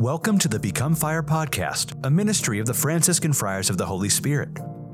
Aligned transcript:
Welcome 0.00 0.38
to 0.38 0.48
the 0.48 0.58
Become 0.58 0.94
Fire 0.94 1.22
podcast, 1.22 2.06
a 2.06 2.10
ministry 2.10 2.58
of 2.58 2.64
the 2.64 2.72
Franciscan 2.72 3.34
Friars 3.34 3.68
of 3.68 3.76
the 3.76 3.84
Holy 3.84 4.08
Spirit. 4.08 4.48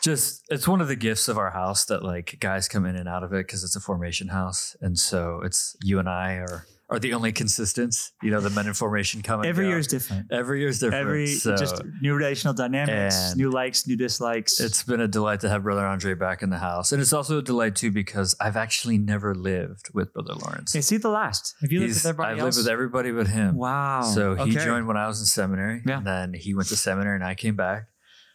just 0.00 0.44
it's 0.48 0.68
one 0.68 0.80
of 0.80 0.88
the 0.88 0.96
gifts 0.96 1.28
of 1.28 1.38
our 1.38 1.50
house 1.50 1.84
that 1.86 2.04
like 2.04 2.36
guys 2.40 2.68
come 2.68 2.86
in 2.86 2.94
and 2.94 3.08
out 3.08 3.24
of 3.24 3.32
it 3.32 3.46
because 3.46 3.64
it's 3.64 3.76
a 3.76 3.80
formation 3.80 4.28
house, 4.28 4.76
and 4.80 4.98
so 4.98 5.40
it's 5.44 5.76
you 5.82 5.98
and 5.98 6.08
I 6.08 6.34
are 6.34 6.66
are 6.90 6.98
the 6.98 7.12
only 7.12 7.32
consistents. 7.32 8.12
You 8.22 8.30
know, 8.30 8.40
the 8.40 8.48
men 8.50 8.66
in 8.66 8.72
formation 8.74 9.20
come 9.22 9.40
and 9.40 9.48
Every 9.48 9.64
go. 9.64 9.68
year 9.70 9.78
is 9.78 9.86
different. 9.86 10.32
every 10.32 10.60
year 10.60 10.68
is 10.68 10.78
different. 10.78 11.02
Every 11.06 11.26
so 11.26 11.54
just 11.56 11.82
new 12.00 12.14
relational 12.14 12.54
dynamics, 12.54 13.36
new 13.36 13.50
likes, 13.50 13.86
new 13.86 13.96
dislikes. 13.96 14.58
it's 14.60 14.82
been 14.82 15.00
a 15.00 15.08
delight 15.08 15.40
to 15.40 15.48
have 15.48 15.64
Brother 15.64 15.84
Andre 15.86 16.14
back 16.14 16.42
in 16.42 16.50
the 16.50 16.58
house, 16.58 16.92
and 16.92 17.00
it's 17.02 17.12
also 17.12 17.38
a 17.38 17.42
delight 17.42 17.76
too 17.76 17.90
because 17.90 18.34
I've 18.40 18.56
actually 18.56 18.96
never 18.98 19.34
lived 19.34 19.90
with 19.92 20.12
Brother 20.14 20.34
Lawrence. 20.34 20.74
is 20.74 20.88
he 20.88 20.96
the 20.96 21.10
last? 21.10 21.54
Have 21.60 21.70
you 21.72 21.80
lived 21.80 21.90
He's- 21.90 22.04
with 22.04 22.10
everybody 22.10 22.32
I've 22.32 22.38
else? 22.46 22.56
lived 22.56 22.66
with 22.66 22.72
everybody 22.72 23.10
but 23.12 23.26
him. 23.28 23.56
Wow. 23.56 24.02
So 24.02 24.34
he 24.36 24.42
Okay. 24.56 24.64
joined 24.64 24.86
when 24.86 24.96
I 24.96 25.06
was 25.06 25.20
in 25.20 25.26
seminary, 25.26 25.82
Yeah. 25.86 25.98
and 25.98 26.06
then 26.06 26.32
he 26.34 26.54
went 26.54 26.68
to 26.68 26.76
seminary, 26.76 27.16
and 27.16 27.24
I 27.24 27.34
came 27.34 27.56
back. 27.56 27.88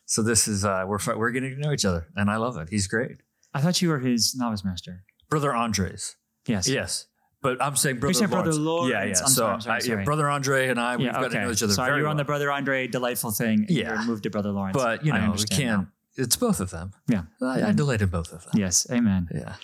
So 0.06 0.22
this 0.22 0.48
is 0.48 0.64
uh, 0.66 0.84
we're 0.86 1.00
we're 1.18 1.32
getting 1.32 1.56
to 1.56 1.60
know 1.60 1.72
each 1.72 1.86
other, 1.86 2.08
and 2.16 2.30
I 2.30 2.36
love 2.36 2.58
it. 2.58 2.68
He's 2.70 2.88
great, 2.88 3.18
I 3.54 3.62
thought 3.62 3.82
you 3.82 3.90
were 3.90 4.00
his 4.00 4.36
novice 4.36 4.64
master. 4.64 5.04
brother 5.30 5.56
Andres. 5.56 6.16
Yes. 6.46 6.68
Yes, 6.68 7.08
but 7.44 7.62
I'm 7.62 7.76
saying 7.76 8.00
brother. 8.00 8.14
saying 8.14 8.30
Brother 8.32 8.54
Lawrence. 8.54 8.92
Yeah, 8.92 9.04
yeah. 9.04 9.10
I'm 9.10 9.16
so 9.16 9.28
sorry, 9.28 9.54
I'm 9.54 9.62
sorry, 9.62 9.82
I- 9.82 10.00
yeah, 10.00 10.04
brother 10.04 10.30
Andre 10.30 10.70
and 10.70 10.80
I, 10.80 10.96
we've 10.98 11.06
Yeah. 11.08 11.12
got 11.14 11.26
Okay. 11.26 11.36
to 11.36 11.42
know 11.46 11.52
each 11.52 11.62
other 11.62 11.74
Sorry, 11.74 11.90
very 11.90 12.00
you're 12.02 12.08
on 12.10 12.18
the 12.18 12.24
brother 12.24 12.52
Andre 12.52 12.88
delightful 12.88 13.32
thing. 13.32 13.66
and 13.68 13.70
Yeah. 13.70 14.02
You 14.02 14.08
moved 14.08 14.24
to 14.24 14.30
brother 14.32 14.52
Lawrence. 14.52 14.76
But 14.76 15.06
you 15.06 15.14
know, 15.14 15.36
we 15.38 15.44
can't. 15.46 15.88
It's 16.16 16.36
both 16.36 16.60
of 16.60 16.70
them. 16.72 16.92
Yeah. 17.08 17.24
I, 17.42 17.70
I 17.70 17.72
delighted 17.72 18.10
both 18.12 18.32
of 18.34 18.44
them. 18.44 18.52
Yes. 18.56 18.88
Amen. 18.92 19.28
Yeah. 19.34 19.56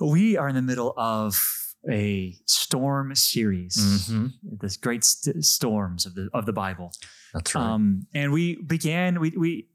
We 0.00 0.36
are 0.36 0.48
in 0.48 0.54
the 0.54 0.62
middle 0.62 0.94
of 0.96 1.38
a 1.90 2.36
storm 2.46 3.14
series. 3.14 4.06
hmm 4.08 4.26
This 4.42 4.76
great 4.76 5.04
st- 5.04 5.44
storms 5.44 6.06
of 6.06 6.14
the 6.14 6.28
of 6.34 6.46
the 6.46 6.52
Bible. 6.52 6.92
That's 7.34 7.54
right. 7.54 7.62
Um, 7.64 8.06
and 8.14 8.32
we 8.32 8.56
began, 8.62 9.20
we, 9.20 9.30
we, 9.36 9.68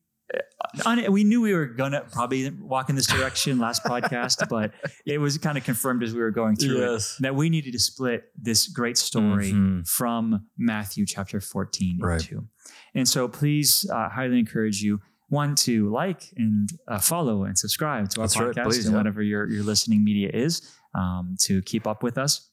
un- 0.86 1.12
we 1.12 1.24
knew 1.24 1.42
we 1.42 1.54
were 1.54 1.66
going 1.68 1.92
to 1.92 2.02
probably 2.12 2.50
walk 2.50 2.90
in 2.90 2.96
this 2.96 3.08
direction 3.08 3.60
last 3.60 3.84
podcast, 3.84 4.48
but 4.56 4.72
it 5.06 5.18
was 5.20 5.38
kind 5.38 5.58
of 5.58 5.64
confirmed 5.64 6.04
as 6.04 6.14
we 6.14 6.20
were 6.22 6.32
going 6.32 6.56
through 6.56 6.96
it 6.96 7.04
that 7.20 7.36
we 7.36 7.50
needed 7.50 7.74
to 7.74 7.80
split 7.80 8.24
this 8.42 8.68
great 8.68 8.98
story 8.98 9.52
Mhm. 9.52 9.88
from 9.88 10.48
Matthew 10.58 11.06
chapter 11.06 11.40
14 11.40 12.00
Right. 12.02 12.22
into. 12.22 12.48
And 12.96 13.08
so 13.08 13.28
please 13.28 13.88
uh, 13.92 14.10
highly 14.10 14.40
encourage 14.40 14.82
you 14.82 15.00
one 15.30 15.56
to 15.56 15.90
like 15.92 16.24
and 16.38 16.70
uh, 16.88 17.00
follow 17.00 17.44
and 17.44 17.58
subscribe 17.58 18.10
to 18.12 18.22
our 18.22 18.28
That's 18.28 18.40
right, 18.40 18.56
podcast 18.56 18.64
please, 18.66 18.86
and 18.86 18.94
yeah. 18.94 18.98
whatever 19.00 19.22
your, 19.24 19.50
your 19.50 19.64
listening 19.64 20.04
media 20.04 20.30
is 20.34 20.62
um, 20.94 21.36
to 21.42 21.62
keep 21.64 21.88
up 21.88 22.04
with 22.04 22.18
us. 22.20 22.50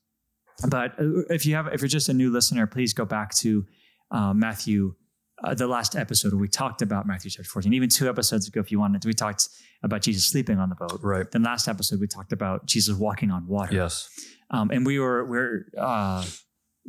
But 0.68 0.92
uh, 0.98 1.20
if 1.28 1.44
you 1.46 1.54
have, 1.56 1.68
if 1.68 1.80
you're 1.82 1.88
just 1.88 2.08
a 2.08 2.14
new 2.14 2.30
listener, 2.30 2.66
please 2.66 2.92
go 2.94 3.04
back 3.04 3.34
to 3.36 3.66
uh, 4.10 4.32
Matthew, 4.34 4.94
uh, 5.42 5.54
the 5.54 5.66
last 5.66 5.96
episode 5.96 6.34
we 6.34 6.48
talked 6.48 6.82
about 6.82 7.06
Matthew 7.06 7.30
chapter 7.30 7.48
14. 7.48 7.72
Even 7.72 7.88
two 7.88 8.08
episodes 8.08 8.46
ago, 8.48 8.60
if 8.60 8.70
you 8.70 8.78
wanted, 8.78 9.04
we 9.04 9.12
talked 9.12 9.48
about 9.82 10.02
Jesus 10.02 10.24
sleeping 10.24 10.58
on 10.58 10.68
the 10.68 10.74
boat. 10.74 11.00
Right. 11.02 11.30
Then 11.30 11.42
last 11.42 11.68
episode 11.68 12.00
we 12.00 12.06
talked 12.06 12.32
about 12.32 12.66
Jesus 12.66 12.96
walking 12.96 13.30
on 13.30 13.46
water. 13.46 13.74
Yes. 13.74 14.08
Um, 14.50 14.70
and 14.70 14.84
we 14.84 14.98
were 14.98 15.24
we're 15.24 15.66
uh, 15.78 16.24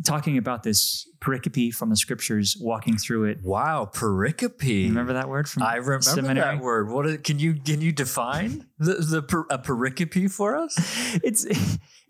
talking 0.05 0.37
about 0.37 0.63
this 0.63 1.07
pericope 1.19 1.73
from 1.73 1.89
the 1.89 1.95
scriptures, 1.95 2.57
walking 2.59 2.97
through 2.97 3.25
it. 3.25 3.39
Wow. 3.43 3.89
Pericope. 3.93 4.87
Remember 4.87 5.13
that 5.13 5.29
word 5.29 5.47
from 5.49 5.63
I 5.63 5.75
remember 5.75 6.01
seminary? 6.01 6.57
that 6.57 6.63
word. 6.63 6.89
What 6.89 7.05
is, 7.05 7.17
can 7.23 7.39
you 7.39 7.55
can 7.55 7.81
you 7.81 7.91
define 7.91 8.65
the 8.79 8.93
the 8.95 9.21
per, 9.21 9.41
a 9.49 9.57
pericope 9.59 10.31
for 10.31 10.55
us? 10.55 10.75
It's 11.23 11.45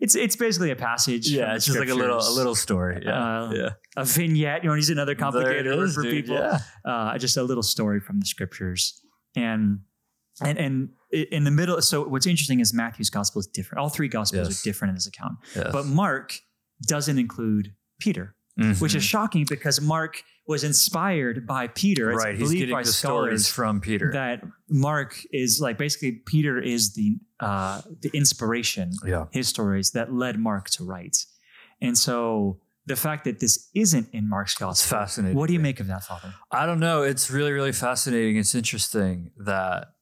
it's 0.00 0.14
it's 0.14 0.36
basically 0.36 0.70
a 0.70 0.76
passage. 0.76 1.28
Yeah, 1.28 1.54
it's 1.54 1.66
just 1.66 1.78
like 1.78 1.88
a 1.88 1.94
little 1.94 2.18
a 2.18 2.30
little 2.34 2.54
story. 2.54 3.02
Yeah, 3.04 3.42
Uh, 3.42 3.52
yeah. 3.52 3.68
a 3.96 4.04
vignette. 4.04 4.62
You 4.64 4.70
want 4.70 4.78
to 4.78 4.82
use 4.82 4.90
another 4.90 5.14
complicated 5.14 5.66
word 5.76 5.84
is, 5.88 5.94
for 5.94 6.02
dude, 6.02 6.24
people? 6.26 6.36
Yeah. 6.36 6.58
uh, 6.84 7.18
just 7.18 7.36
a 7.36 7.42
little 7.42 7.62
story 7.62 8.00
from 8.00 8.20
the 8.20 8.26
scriptures 8.26 9.00
and 9.36 9.80
and 10.40 10.58
and 10.58 10.88
in 11.12 11.44
the 11.44 11.50
middle 11.50 11.80
so 11.82 12.08
what's 12.08 12.26
interesting 12.26 12.60
is 12.60 12.72
matthew's 12.72 13.10
gospel 13.10 13.38
is 13.40 13.46
different 13.46 13.80
all 13.82 13.90
three 13.90 14.08
gospels 14.08 14.48
Yes. 14.48 14.60
are 14.60 14.64
different 14.64 14.90
in 14.90 14.94
this 14.94 15.06
account 15.06 15.34
Yes. 15.54 15.68
but 15.72 15.84
mark 15.86 16.38
doesn't 16.86 17.18
include 17.18 17.72
peter 18.00 18.34
which 18.56 18.92
Mhm. 18.92 18.96
is 18.96 19.04
shocking 19.04 19.46
because 19.48 19.80
mark 19.80 20.22
was 20.46 20.62
inspired 20.64 21.46
by 21.46 21.68
peter 21.68 22.10
It's 22.12 22.24
right. 22.24 22.34
He's 22.34 22.40
believed 22.48 22.58
getting 22.60 22.74
by 22.74 22.82
the 22.82 22.92
stories 22.92 23.48
from 23.48 23.80
Peter. 23.80 24.10
that 24.12 24.42
mark 24.68 25.16
is 25.32 25.60
like 25.60 25.78
basically 25.78 26.12
peter 26.26 26.58
is 26.60 26.92
the 26.94 27.16
uh 27.40 27.80
the 28.02 28.10
inspiration 28.12 28.92
yeah. 29.06 29.26
his 29.30 29.48
stories 29.48 29.92
that 29.92 30.12
led 30.12 30.38
mark 30.38 30.68
to 30.70 30.84
write 30.84 31.24
and 31.80 31.96
so 31.96 32.58
the 32.86 32.96
fact 32.96 33.24
that 33.24 33.38
this 33.40 33.68
isn't 33.74 34.08
in 34.12 34.28
mark's 34.28 34.52
It's 34.54 34.58
gospel 34.60 34.98
fascinating. 34.98 35.36
what 35.38 35.46
do 35.46 35.52
you 35.54 35.60
make 35.60 35.78
of 35.80 35.86
that 35.86 36.04
father 36.04 36.34
I 36.50 36.66
don't 36.66 36.80
know. 36.80 37.02
It's 37.02 37.30
really, 37.30 37.52
really 37.52 37.72
fascinating. 37.72 38.36
It's 38.36 38.54
interesting 38.56 39.30
that 39.38 39.94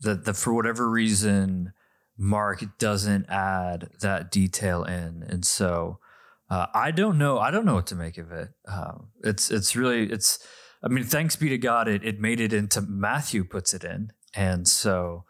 that 0.00 0.24
that 0.24 0.34
for 0.34 0.54
whatever 0.54 0.88
reason, 0.88 1.72
Mark 2.16 2.64
doesn't 2.78 3.26
add 3.28 3.90
that 4.00 4.30
detail 4.30 4.84
in, 4.84 5.24
and 5.28 5.44
so 5.44 5.98
uh, 6.50 6.66
I 6.74 6.90
don't 6.90 7.18
know. 7.18 7.38
I 7.38 7.50
don't 7.50 7.64
know 7.66 7.74
what 7.74 7.86
to 7.88 7.94
make 7.94 8.18
of 8.18 8.32
it. 8.32 8.48
Um, 8.66 9.08
it's 9.22 9.50
it's 9.50 9.76
really 9.76 10.10
it's. 10.10 10.38
I 10.82 10.88
mean, 10.88 11.04
thanks 11.04 11.34
be 11.36 11.48
to 11.48 11.58
God, 11.58 11.88
it 11.88 12.04
it 12.04 12.20
made 12.20 12.40
it 12.40 12.52
into 12.52 12.80
Matthew 12.80 13.44
puts 13.44 13.74
it 13.74 13.84
in, 13.84 14.12
and 14.34 14.66
so, 14.68 15.24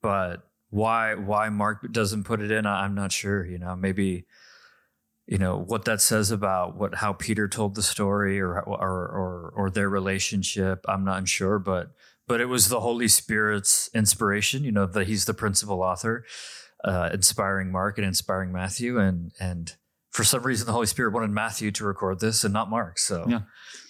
but 0.00 0.48
why 0.70 1.14
why 1.14 1.48
Mark 1.50 1.92
doesn't 1.92 2.24
put 2.24 2.40
it 2.40 2.50
in, 2.50 2.64
I- 2.66 2.84
I'm 2.84 2.94
not 2.94 3.12
sure. 3.12 3.44
You 3.44 3.58
know, 3.58 3.76
maybe 3.76 4.26
you 5.26 5.38
know 5.38 5.58
what 5.58 5.84
that 5.84 6.00
says 6.00 6.30
about 6.30 6.76
what 6.76 6.96
how 6.96 7.12
Peter 7.12 7.48
told 7.48 7.74
the 7.74 7.82
story 7.82 8.40
or 8.40 8.58
or 8.60 8.78
or, 8.80 9.52
or 9.54 9.70
their 9.70 9.88
relationship. 9.90 10.84
I'm 10.88 11.04
not 11.04 11.28
sure, 11.28 11.58
but 11.58 11.92
but 12.26 12.40
it 12.40 12.46
was 12.46 12.68
the 12.68 12.80
Holy 12.80 13.08
Spirit's 13.08 13.90
inspiration. 13.94 14.64
You 14.64 14.72
know 14.72 14.86
that 14.86 15.06
he's 15.06 15.26
the 15.26 15.34
principal 15.34 15.82
author, 15.82 16.24
uh, 16.82 17.10
inspiring 17.12 17.70
Mark 17.70 17.98
and 17.98 18.06
inspiring 18.06 18.50
Matthew, 18.52 18.98
and 18.98 19.32
and 19.38 19.76
for 20.12 20.24
some 20.24 20.42
reason 20.42 20.66
the 20.66 20.72
Holy 20.72 20.86
Spirit 20.86 21.12
wanted 21.12 21.30
Matthew 21.30 21.70
to 21.72 21.84
record 21.84 22.20
this 22.20 22.44
and 22.44 22.52
not 22.54 22.70
Mark. 22.70 22.98
So 22.98 23.26
Yeah. 23.28 23.40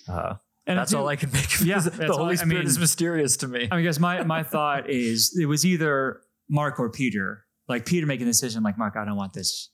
uh, 0.08 0.34
and 0.66 0.78
that's 0.78 0.94
all 0.94 1.06
I 1.08 1.16
can 1.16 1.30
make. 1.32 1.54
Of 1.60 1.66
Yeah, 1.66 1.78
the 1.80 2.06
Holy 2.12 2.28
I- 2.28 2.30
I 2.30 2.34
Spirit 2.36 2.48
mean- 2.58 2.66
is 2.66 2.78
mysterious 2.78 3.36
to 3.38 3.48
me. 3.48 3.68
I 3.70 3.76
mean, 3.76 3.84
guys, 3.84 4.00
my 4.00 4.22
my 4.24 4.42
thought 4.42 4.88
is 4.88 5.36
it 5.40 5.46
was 5.46 5.64
either 5.66 6.20
Mark 6.48 6.78
or 6.80 6.90
Peter. 6.90 7.44
Like 7.68 7.86
Peter 7.86 8.06
making 8.06 8.26
the 8.26 8.32
decision, 8.32 8.62
like 8.62 8.76
Mark, 8.78 8.94
I 8.96 9.04
don't 9.04 9.16
want 9.16 9.32
this. 9.34 9.70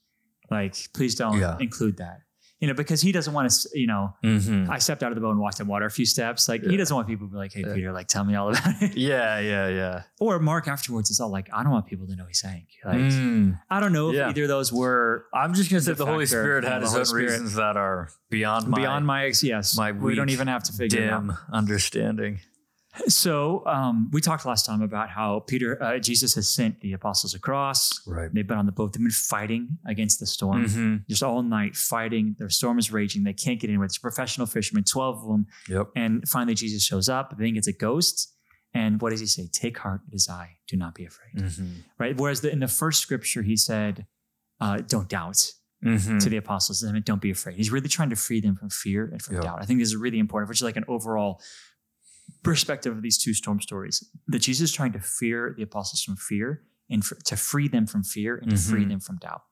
Like, 0.51 0.77
please 0.95 1.15
don't 1.15 1.39
Yeah. 1.39 1.57
include 1.61 1.97
that. 1.99 2.19
You 2.61 2.67
know, 2.69 2.75
because 2.75 3.01
he 3.01 3.13
doesn't 3.13 3.33
want 3.33 3.49
to, 3.51 3.69
you 3.79 3.87
know, 3.87 4.15
Mhm. 4.25 4.69
I 4.69 4.79
stepped 4.79 5.03
out 5.05 5.13
of 5.13 5.15
the 5.15 5.21
boat 5.21 5.31
and 5.31 5.39
walked 5.41 5.61
in 5.61 5.67
water 5.69 5.87
a 5.87 5.91
few 5.91 6.05
steps. 6.05 6.49
Like 6.49 6.63
he 6.65 6.77
doesn't 6.77 6.95
want 6.95 7.07
people 7.07 7.27
to 7.29 7.31
be 7.33 7.37
like, 7.39 7.53
"Hey, 7.53 7.63
Yeah. 7.67 7.75
Peter, 7.75 7.93
like 7.93 8.09
tell 8.09 8.25
me 8.25 8.35
all 8.35 8.49
about 8.51 8.83
it." 8.83 8.97
Yeah, 8.97 9.39
yeah, 9.39 9.69
yeah. 9.69 10.03
Or 10.21 10.39
Mark 10.41 10.67
afterwards 10.69 11.11
is 11.11 11.21
all 11.21 11.31
like, 11.31 11.49
"I 11.53 11.63
don't 11.63 11.73
want 11.73 11.87
people 11.87 12.07
to 12.09 12.17
know 12.17 12.25
he 12.27 12.35
sank." 12.35 12.67
Like 12.85 12.97
Mm. 12.99 13.61
I 13.71 13.79
don't 13.81 13.93
know 13.93 14.11
if 14.11 14.17
Yeah. 14.17 14.29
either 14.31 14.43
of 14.43 14.49
those 14.49 14.73
were 14.73 15.27
I'm 15.33 15.55
just 15.55 15.71
gonna 15.71 15.81
say 15.81 15.93
The 15.93 16.05
Holy 16.07 16.27
Spirit 16.27 16.65
had 16.65 16.83
his 16.83 16.95
own 16.95 17.05
Spirit. 17.05 17.31
reasons 17.31 17.55
that 17.55 17.77
are 17.77 18.09
beyond 18.31 18.67
my 18.69 18.79
beyond 18.79 19.07
my. 19.07 19.33
Yes, 19.43 19.77
my 19.77 19.93
we 19.93 20.15
don't 20.17 20.31
even 20.31 20.49
have 20.49 20.65
to 20.65 20.73
figure 20.73 21.03
it 21.03 21.11
out. 21.11 21.21
dim 21.27 21.37
understanding. 21.53 22.41
So 23.07 23.65
um, 23.67 24.11
we 24.13 24.21
talked 24.21 24.45
last 24.45 24.67
time 24.67 24.83
about 24.83 25.09
how 25.11 25.41
Peter, 25.41 25.83
uh, 25.83 25.99
Jesus 25.99 26.35
has 26.35 26.49
sent 26.49 26.81
the 26.81 26.93
apostles 26.93 27.35
across. 27.35 28.01
Right. 28.07 28.29
They've 28.33 28.47
been 28.47 28.59
on 28.59 28.67
the 28.67 28.73
boat. 28.73 28.93
They've 28.93 29.03
been 29.03 29.11
fighting 29.11 29.79
against 29.87 30.21
the 30.21 30.27
storm. 30.27 30.65
Mhm. 30.67 31.07
just 31.09 31.23
all 31.23 31.43
night 31.43 31.77
fighting. 31.77 32.35
Their 32.39 32.51
storm 32.51 32.79
is 32.79 32.93
raging. 32.93 33.23
They 33.25 33.33
can't 33.33 33.61
get 33.61 33.69
anywhere. 33.71 33.87
It's 33.87 33.99
professional 33.99 34.47
fishermen, 34.47 34.85
12 34.85 35.23
of 35.23 35.29
them. 35.29 35.47
Yep. 35.69 35.87
And 35.97 36.29
finally, 36.29 36.55
Jesus 36.55 36.83
shows 36.85 37.09
up. 37.09 37.37
They 37.39 37.45
think 37.45 37.57
it's 37.57 37.69
a 37.69 37.73
ghost. 37.73 38.35
And 38.75 39.01
what 39.01 39.11
does 39.11 39.21
he 39.21 39.27
say? 39.27 39.49
Take 39.51 39.79
heart, 39.79 40.03
it 40.13 40.15
is 40.15 40.29
I. 40.29 40.59
Do 40.69 40.77
not 40.77 40.95
be 40.95 41.07
afraid. 41.07 41.37
Mhm. 41.37 41.85
Right? 41.99 42.17
Whereas 42.17 42.43
the, 42.43 42.53
in 42.53 42.59
the 42.61 42.69
first 42.69 43.01
scripture, 43.01 43.43
he 43.43 43.57
said, 43.57 44.07
uh, 44.61 44.79
don't 44.87 45.09
doubt 45.09 45.53
Mhm. 45.85 46.21
to 46.23 46.29
the 46.29 46.37
apostles. 46.37 46.85
I 46.85 46.93
mean, 46.93 47.03
don't 47.03 47.23
be 47.23 47.31
afraid. 47.31 47.57
He's 47.57 47.71
really 47.71 47.89
trying 47.89 48.11
to 48.11 48.17
free 48.17 48.41
them 48.41 48.57
from 48.57 48.69
fear 48.69 49.07
and 49.07 49.23
from 49.23 49.37
Yeah. 49.37 49.41
doubt. 49.43 49.63
I 49.63 49.65
think 49.65 49.79
this 49.79 49.89
is 49.89 49.97
really 49.97 50.19
important, 50.19 50.49
which 50.49 50.59
is 50.59 50.63
like 50.63 50.77
an 50.77 50.85
overall 50.89 51.41
perspective 52.43 52.97
of 52.97 53.03
these 53.03 53.19
two 53.19 53.35
storm 53.35 53.61
stories. 53.61 54.05
That 54.29 54.41
Jesus 54.41 54.71
is 54.71 54.77
trying 54.77 54.93
to 54.93 55.01
fear 55.01 55.55
the 55.57 55.63
apostles 55.63 56.03
from 56.03 56.17
fear 56.17 56.63
and 56.91 57.05
for, 57.05 57.17
to 57.27 57.37
free 57.37 57.69
them 57.69 57.87
from 57.87 58.03
fear 58.03 58.37
and 58.37 58.51
to 58.51 58.57
free 58.57 58.85
Mhm. 58.85 58.89
them 58.89 59.01
from 59.01 59.17
doubt. 59.19 59.43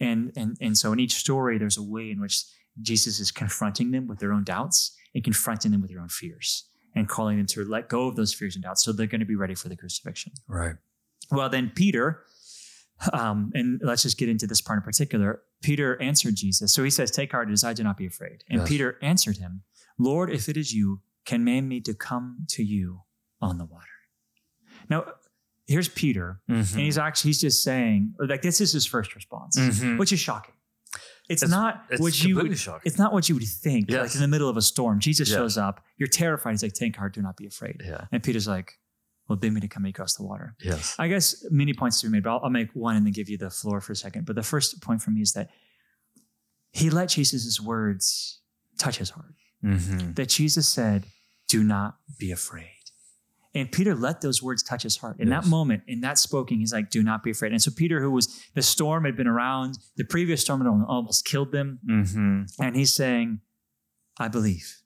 And, 0.00 0.32
and, 0.36 0.56
and 0.60 0.76
so 0.76 0.92
in 0.92 0.98
each 1.00 1.14
story, 1.14 1.56
there's 1.58 1.76
a 1.76 1.82
way 1.82 2.10
in 2.10 2.20
which 2.20 2.44
Jesus 2.82 3.20
is 3.20 3.30
confronting 3.30 3.90
them 3.92 4.06
with 4.06 4.18
their 4.18 4.32
own 4.32 4.42
doubts 4.44 4.96
and 5.14 5.22
confronting 5.22 5.70
them 5.70 5.80
with 5.82 5.90
their 5.90 6.00
own 6.00 6.08
fears 6.08 6.68
and 6.96 7.08
calling 7.08 7.36
them 7.36 7.46
to 7.46 7.64
let 7.64 7.88
go 7.88 8.08
of 8.08 8.16
those 8.16 8.34
fears 8.34 8.56
and 8.56 8.64
doubts 8.64 8.82
so 8.84 8.92
they're 8.92 9.06
going 9.06 9.20
to 9.20 9.26
be 9.26 9.36
ready 9.36 9.54
for 9.54 9.68
the 9.68 9.76
crucifixion. 9.76 10.32
Right. 10.48 10.74
Well, 11.30 11.48
then 11.48 11.70
Peter, 11.74 12.24
um, 13.12 13.50
and 13.54 13.80
let's 13.84 14.02
just 14.02 14.18
get 14.18 14.28
into 14.28 14.46
this 14.46 14.60
part 14.60 14.78
in 14.78 14.82
particular. 14.82 15.42
Peter 15.62 16.00
answered 16.02 16.34
Jesus. 16.36 16.72
So 16.72 16.82
he 16.82 16.90
says, 16.90 17.10
Take 17.10 17.30
heart, 17.32 17.48
it 17.48 17.52
is 17.52 17.62
I, 17.64 17.72
do 17.72 17.82
not 17.84 17.96
be 17.96 18.06
afraid. 18.06 18.44
And 18.50 18.60
Yes. 18.60 18.68
Peter 18.68 18.98
answered 19.02 19.36
him, 19.36 19.62
Lord, 19.98 20.30
if 20.30 20.48
it 20.48 20.56
is 20.56 20.72
you, 20.72 21.00
command 21.26 21.68
me 21.68 21.80
to 21.82 21.94
come 21.94 22.46
to 22.50 22.62
you 22.62 23.02
on 23.40 23.58
the 23.58 23.64
water. 23.64 23.86
Now, 24.88 25.04
here's 25.66 25.88
Peter, 25.88 26.40
Mhm. 26.48 26.72
and 26.72 26.80
he's 26.80 26.98
actually, 26.98 27.28
he's 27.30 27.40
just 27.40 27.62
saying, 27.62 28.14
like, 28.18 28.42
this 28.42 28.60
is 28.60 28.72
his 28.72 28.86
first 28.86 29.14
response, 29.14 29.56
Mhm. 29.58 29.98
which 29.98 30.12
is 30.12 30.18
shocking. 30.20 30.54
It's, 31.28 31.42
It's- 31.44 31.50
not 31.50 31.84
it's 31.90 32.00
what 32.00 32.24
you 32.24 32.34
would, 32.36 32.58
shocking. 32.58 32.82
it's 32.84 32.98
not 32.98 33.12
what 33.12 33.28
you 33.28 33.36
would 33.36 33.44
think. 33.44 33.88
Like 33.90 34.12
in 34.16 34.20
the 34.20 34.26
middle 34.26 34.48
of 34.48 34.56
a 34.56 34.62
storm, 34.62 34.98
Jesus 34.98 35.30
Yeah. 35.30 35.36
shows 35.36 35.56
up, 35.56 35.84
you're 35.96 36.08
terrified. 36.08 36.50
He's 36.52 36.62
like, 36.64 36.72
Take 36.72 36.96
heart, 36.96 37.14
do 37.14 37.22
not 37.22 37.36
be 37.36 37.46
afraid. 37.46 37.80
Yeah. 37.84 38.06
And 38.10 38.20
Peter's 38.22 38.48
like, 38.48 38.78
Well, 39.28 39.36
bid 39.36 39.52
me 39.52 39.60
to 39.60 39.68
come 39.68 39.84
across 39.84 40.16
the 40.16 40.24
water. 40.24 40.56
Yes. 40.60 40.96
I 40.98 41.06
guess 41.06 41.44
many 41.52 41.72
points 41.72 42.00
to 42.00 42.08
be 42.08 42.10
made, 42.10 42.24
but 42.24 42.30
I'll, 42.32 42.40
I'll 42.44 42.50
make 42.50 42.74
one 42.74 42.96
and 42.96 43.06
then 43.06 43.12
give 43.12 43.28
you 43.28 43.38
the 43.38 43.48
floor 43.48 43.80
for 43.80 43.92
a 43.92 43.96
second. 43.96 44.26
But 44.26 44.34
the 44.34 44.42
first 44.42 44.82
point 44.82 45.02
for 45.02 45.12
me 45.12 45.20
is 45.22 45.34
that 45.34 45.50
he 46.72 46.90
let 46.90 47.10
Jesus' 47.10 47.60
words 47.60 48.40
touch 48.76 48.96
his 48.98 49.10
heart. 49.10 49.34
Mhm. 49.64 50.14
That 50.16 50.28
Jesus 50.28 50.68
said, 50.68 51.06
Do 51.48 51.62
not 51.62 51.98
be 52.18 52.30
afraid. 52.30 52.66
And 53.52 53.72
Peter 53.72 53.96
let 53.96 54.20
those 54.20 54.40
words 54.40 54.62
touch 54.62 54.84
his 54.84 54.96
heart. 54.98 55.16
In 55.18 55.28
that 55.30 55.44
moment, 55.46 55.82
in 55.88 56.02
that 56.02 56.18
spoken, 56.18 56.58
he's 56.60 56.72
like, 56.72 56.88
Do 56.90 57.02
not 57.02 57.22
be 57.24 57.30
afraid. 57.32 57.52
And 57.52 57.60
so 57.60 57.70
Peter, 57.72 58.00
who 58.00 58.10
was 58.12 58.44
the 58.54 58.62
storm 58.62 59.04
had 59.04 59.16
been 59.16 59.26
around, 59.26 59.78
the 59.96 60.04
previous 60.04 60.40
storm 60.42 60.60
had 60.60 60.68
almost 60.68 61.24
killed 61.24 61.50
them. 61.50 61.80
Mhm. 61.84 62.52
And 62.60 62.76
he's 62.76 62.92
saying, 62.92 63.40
I 64.18 64.28
believe. 64.28 64.82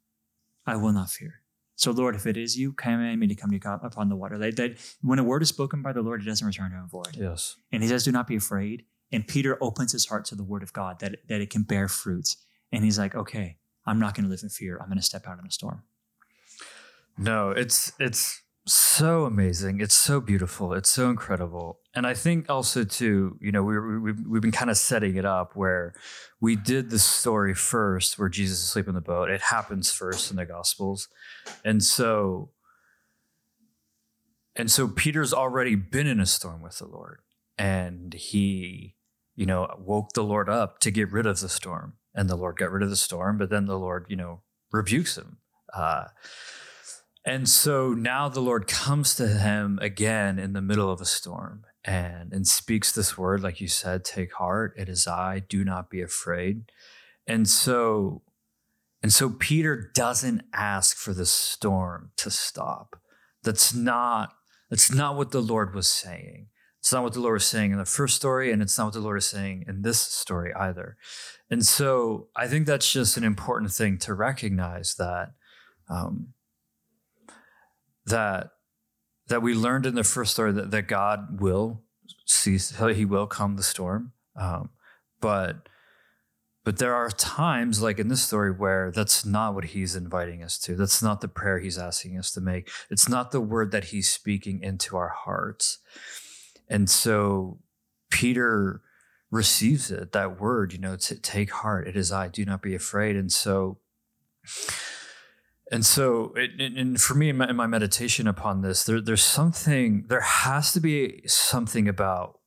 I 0.67 0.77
will 0.77 0.93
not 0.93 1.11
fear. 1.11 1.43
So, 1.77 1.91
Lord, 1.91 2.15
if 2.15 2.25
it 2.27 2.37
is 2.37 2.57
you, 2.57 2.73
command 2.73 3.21
me 3.21 3.27
to 3.27 3.35
come 3.35 3.51
to 3.51 3.57
you 3.57 3.71
upon 3.83 4.09
the 4.09 4.17
water. 4.17 4.39
That, 4.39 4.57
that 4.57 4.79
when 5.03 5.19
a 5.19 5.25
word 5.25 5.43
is 5.43 5.49
spoken 5.51 5.83
by 5.83 5.93
the 5.93 6.01
Lord, 6.03 6.23
it 6.23 6.25
doesn't 6.25 6.47
return 6.47 6.71
to 6.71 6.77
him 6.77 6.89
void. 6.89 7.17
Yes. 7.17 7.57
And 7.73 7.83
he 7.83 7.89
says, 7.89 8.05
Do 8.05 8.13
not 8.13 8.27
be 8.29 8.37
afraid. 8.37 8.85
And 9.13 9.27
Peter 9.29 9.59
opens 9.63 9.93
his 9.93 10.07
heart 10.07 10.25
to 10.27 10.35
the 10.37 10.45
word 10.45 10.63
of 10.63 10.73
God 10.73 11.01
that, 11.01 11.17
that 11.29 11.41
it 11.43 11.51
can 11.51 11.63
bear 11.65 11.89
fruit. 11.89 12.37
And 12.73 12.83
he's 12.85 12.99
like, 12.99 13.15
Okay, 13.15 13.59
I'm 13.87 13.99
not 13.99 14.15
going 14.15 14.25
to 14.25 14.31
live 14.31 14.41
in 14.43 14.49
fear. 14.49 14.79
I'm 14.81 14.87
going 14.87 14.99
to 14.99 15.05
step 15.05 15.27
out 15.27 15.39
in 15.39 15.45
the 15.45 15.51
storm. 15.51 15.83
No, 17.17 17.51
it's 17.51 17.93
it's 18.01 18.43
so 18.67 19.25
amazing. 19.25 19.81
It's 19.81 19.95
so 19.95 20.21
beautiful. 20.21 20.73
It's 20.73 20.91
so 20.91 21.11
incredible. 21.11 21.81
And 21.95 22.07
I 22.07 22.15
think 22.15 22.49
also 22.49 22.83
too, 22.83 23.39
you 23.41 23.53
know, 23.53 23.63
we 23.63 23.79
we 23.79 23.99
we've, 23.99 24.27
we've 24.27 24.43
been 24.43 24.53
kind 24.53 24.71
of 24.71 24.77
setting 24.77 25.17
it 25.17 25.25
up 25.25 25.55
where 25.55 25.95
we 26.41 26.57
did 26.57 26.91
the 26.91 26.99
story 26.99 27.55
first, 27.55 28.19
where 28.19 28.29
Jesus 28.29 28.59
is 28.59 28.65
asleep 28.65 28.89
in 28.89 28.95
the 28.95 29.01
boat. 29.01 29.31
It 29.31 29.43
happens 29.43 29.93
first 29.93 30.31
in 30.31 30.37
the 30.37 30.47
Gospels, 30.47 31.09
and 31.65 31.83
so 31.83 32.51
and 34.57 34.71
so 34.71 34.89
Peter's 34.89 35.33
already 35.33 35.75
been 35.75 36.07
in 36.07 36.21
a 36.21 36.27
storm 36.27 36.63
with 36.63 36.79
the 36.79 36.87
Lord, 36.87 37.21
and 37.59 38.15
he, 38.15 38.95
you 39.35 39.47
know, 39.47 39.69
woke 39.79 40.13
the 40.13 40.25
Lord 40.25 40.49
up 40.49 40.79
to 40.81 40.91
get 40.91 41.11
rid 41.13 41.27
of 41.27 41.41
the 41.41 41.49
storm, 41.49 41.95
and 42.15 42.29
the 42.29 42.37
Lord 42.37 42.57
got 42.57 42.71
rid 42.71 42.83
of 42.83 42.91
the 42.91 42.97
storm. 42.97 43.39
But 43.39 43.51
then 43.51 43.67
the 43.67 43.79
Lord, 43.79 44.07
you 44.09 44.17
know, 44.17 44.43
rebukes 44.73 45.17
him. 45.17 45.39
Uh, 45.73 46.07
and 47.25 47.49
so 47.49 47.95
now 47.95 48.29
the 48.29 48.41
Lord 48.41 48.67
comes 48.67 49.15
to 49.17 49.27
him 49.27 49.79
again 49.81 50.39
in 50.39 50.53
the 50.53 50.61
middle 50.61 50.93
of 50.93 51.01
a 51.01 51.07
storm 51.07 51.65
and, 51.85 52.33
and 52.33 52.47
speaks 52.47 52.93
this 52.93 53.17
word, 53.17 53.43
like 53.43 53.61
you 53.61 53.69
said, 53.69 54.05
take 54.05 54.35
heart, 54.35 54.75
it 54.77 54.89
is 54.89 55.07
I, 55.07 55.41
do 55.41 55.65
not 55.65 55.91
be 55.91 56.03
afraid. 56.03 56.71
And 57.27 57.49
so 57.49 58.23
and 59.03 59.13
so 59.13 59.29
Peter 59.29 59.91
doesn't 59.95 60.45
ask 60.55 60.97
for 60.97 61.13
the 61.13 61.27
storm 61.27 62.13
to 62.17 62.31
stop. 62.31 62.99
That's 63.43 63.75
not 63.75 64.33
that's 64.71 64.91
not 64.91 65.17
what 65.17 65.31
the 65.31 65.43
Lord 65.43 65.75
was 65.75 65.87
saying. 65.87 66.49
It's 66.85 66.93
not 66.93 67.03
what 67.03 67.15
the 67.15 67.21
Lord 67.21 67.33
was 67.33 67.47
saying 67.47 67.73
in 67.73 67.79
the 67.79 67.87
first 67.87 68.15
story, 68.15 68.53
and 68.53 68.61
it's 68.61 68.77
not 68.77 68.85
what 68.85 68.93
the 68.93 69.01
Lord 69.01 69.17
is 69.17 69.25
saying 69.25 69.65
in 69.67 69.81
this 69.81 69.99
story 69.99 70.53
either. 70.53 70.99
And 71.49 71.65
so 71.65 72.29
I 72.37 72.47
think 72.47 72.67
that's 72.67 72.93
just 72.93 73.17
an 73.17 73.25
important 73.25 73.73
thing 73.73 73.97
to 74.01 74.13
recognize 74.13 74.95
that 74.97 75.33
um, 75.89 76.35
that 78.05 78.51
that 79.29 79.41
we 79.41 79.55
learned 79.55 79.87
in 79.87 79.95
the 79.95 80.05
first 80.05 80.33
story 80.35 80.53
that, 80.53 80.73
that 80.73 80.87
God 80.87 81.41
will 81.41 81.81
cease, 82.27 82.77
He 82.79 83.07
will 83.07 83.29
calm 83.29 83.57
the 83.57 83.63
storm. 83.63 84.13
Um, 84.37 84.69
but 85.23 85.71
but 86.65 86.77
there 86.77 86.95
are 86.95 87.09
times, 87.09 87.81
like 87.81 87.99
in 87.99 88.09
this 88.09 88.23
story, 88.23 88.51
where 88.51 88.91
that's 88.91 89.25
not 89.25 89.55
what 89.55 89.65
He's 89.65 89.97
inviting 89.97 90.43
us 90.43 90.59
to. 90.59 90.77
That's 90.77 91.03
not 91.03 91.23
the 91.23 91.29
prayer 91.29 91.61
He's 91.61 91.79
asking 91.79 92.19
us 92.19 92.31
to 92.33 92.43
make. 92.43 92.69
It's 92.91 93.09
not 93.09 93.31
the 93.31 93.41
word 93.41 93.71
that 93.71 93.85
He's 93.85 94.11
speaking 94.11 94.63
into 94.63 94.99
our 94.99 95.15
hearts. 95.25 95.79
And 96.69 96.89
so 96.89 97.59
Peter 98.11 98.81
receives 99.31 99.91
it, 99.91 100.13
that 100.13 100.41
word, 100.41 100.73
you 100.73 100.79
know, 100.79 100.97
to 100.97 101.17
take 101.17 101.51
heart. 101.51 101.89
It 101.89 101.97
is 101.97 102.13
I. 102.13 102.29
Do 102.29 102.45
not 102.45 102.63
be 102.63 102.75
afraid. 102.75 103.17
And 103.17 103.33
so 103.33 103.79
and 105.73 105.85
so, 105.85 106.35
it, 106.37 106.61
and 106.61 107.01
for 107.01 107.15
me, 107.15 107.31
in 107.31 107.39
my, 107.39 107.49
in 107.49 107.57
my 107.57 107.67
meditation 107.67 108.29
upon 108.29 108.61
this, 108.61 108.85
there, 108.85 109.01
there's 109.01 109.23
something, 109.23 110.05
there 110.09 110.21
has 110.21 110.73
to 110.73 110.81
be 110.81 111.23
something 111.27 111.89
about 111.89 112.39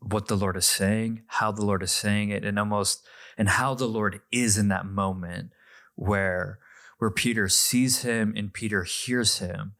what 0.00 0.28
the 0.28 0.36
Lord 0.36 0.56
is 0.56 0.66
saying, 0.66 1.22
how 1.26 1.52
the 1.52 1.64
Lord 1.64 1.82
is 1.82 1.92
saying 1.92 2.30
it, 2.30 2.44
and 2.44 2.58
almost, 2.58 3.06
and 3.36 3.50
how 3.50 3.74
the 3.74 3.86
Lord 3.86 4.20
is 4.32 4.56
in 4.56 4.68
that 4.68 4.86
moment 4.86 5.50
where, 5.94 6.58
where 6.98 7.10
Peter 7.10 7.48
sees 7.48 8.02
him 8.02 8.32
and 8.34 8.52
Peter 8.52 8.84
hears 8.84 9.38
him, 9.38 9.74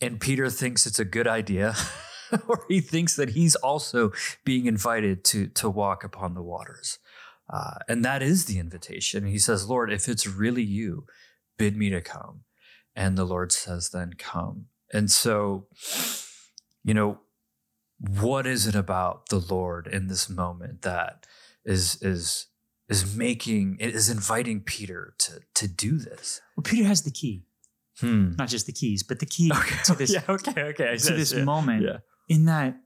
and 0.00 0.20
Peter 0.20 0.48
thinks 0.48 0.86
it's 0.86 0.98
a 0.98 1.04
good 1.04 1.28
idea, 1.28 1.74
or 2.48 2.64
he 2.68 2.80
thinks 2.80 3.16
that 3.16 3.30
he's 3.30 3.54
also 3.56 4.12
being 4.44 4.66
invited 4.66 5.24
to 5.24 5.46
to 5.48 5.68
walk 5.70 6.04
upon 6.04 6.34
the 6.34 6.42
waters, 6.42 6.98
uh, 7.52 7.74
and 7.88 8.04
that 8.04 8.22
is 8.22 8.44
the 8.46 8.58
invitation. 8.58 9.26
He 9.26 9.38
says, 9.38 9.68
"Lord, 9.68 9.92
if 9.92 10.08
it's 10.08 10.26
really 10.26 10.62
you." 10.62 11.06
bid 11.58 11.76
me 11.76 11.90
to 11.90 12.00
come. 12.00 12.40
And 12.96 13.16
the 13.16 13.24
Lord 13.26 13.52
says, 13.52 13.90
then 13.90 14.14
come. 14.18 14.66
And 14.92 15.10
so, 15.10 15.66
you 16.82 16.94
know, 16.94 17.20
what 17.98 18.46
is 18.46 18.66
it 18.66 18.74
about 18.74 19.28
the 19.28 19.38
Lord 19.38 19.86
in 19.86 20.08
this 20.08 20.28
moment 20.28 20.82
that 20.82 21.26
is 21.64 22.02
is 22.02 22.46
is 22.88 23.14
making 23.14 23.76
is 23.78 24.10
inviting 24.10 24.60
Peter 24.60 25.14
to 25.18 25.40
to 25.54 25.68
do 25.68 25.98
this? 25.98 26.40
Well, 26.56 26.64
Peter 26.64 26.84
has 26.88 27.02
the 27.02 27.10
key, 27.12 27.44
Hmm. 28.00 28.32
not 28.36 28.48
just 28.48 28.66
the 28.66 28.72
keys, 28.72 29.02
but 29.02 29.20
the 29.20 29.26
key 29.26 29.52
to 29.84 29.94
this, 29.94 30.12
yeah, 30.14 30.22
okay, 30.28 30.62
okay. 30.70 30.96
to 30.96 31.12
this 31.14 31.32
moment 31.34 31.82
Yeah. 31.84 31.98
In 32.28 32.44
that 32.46 32.76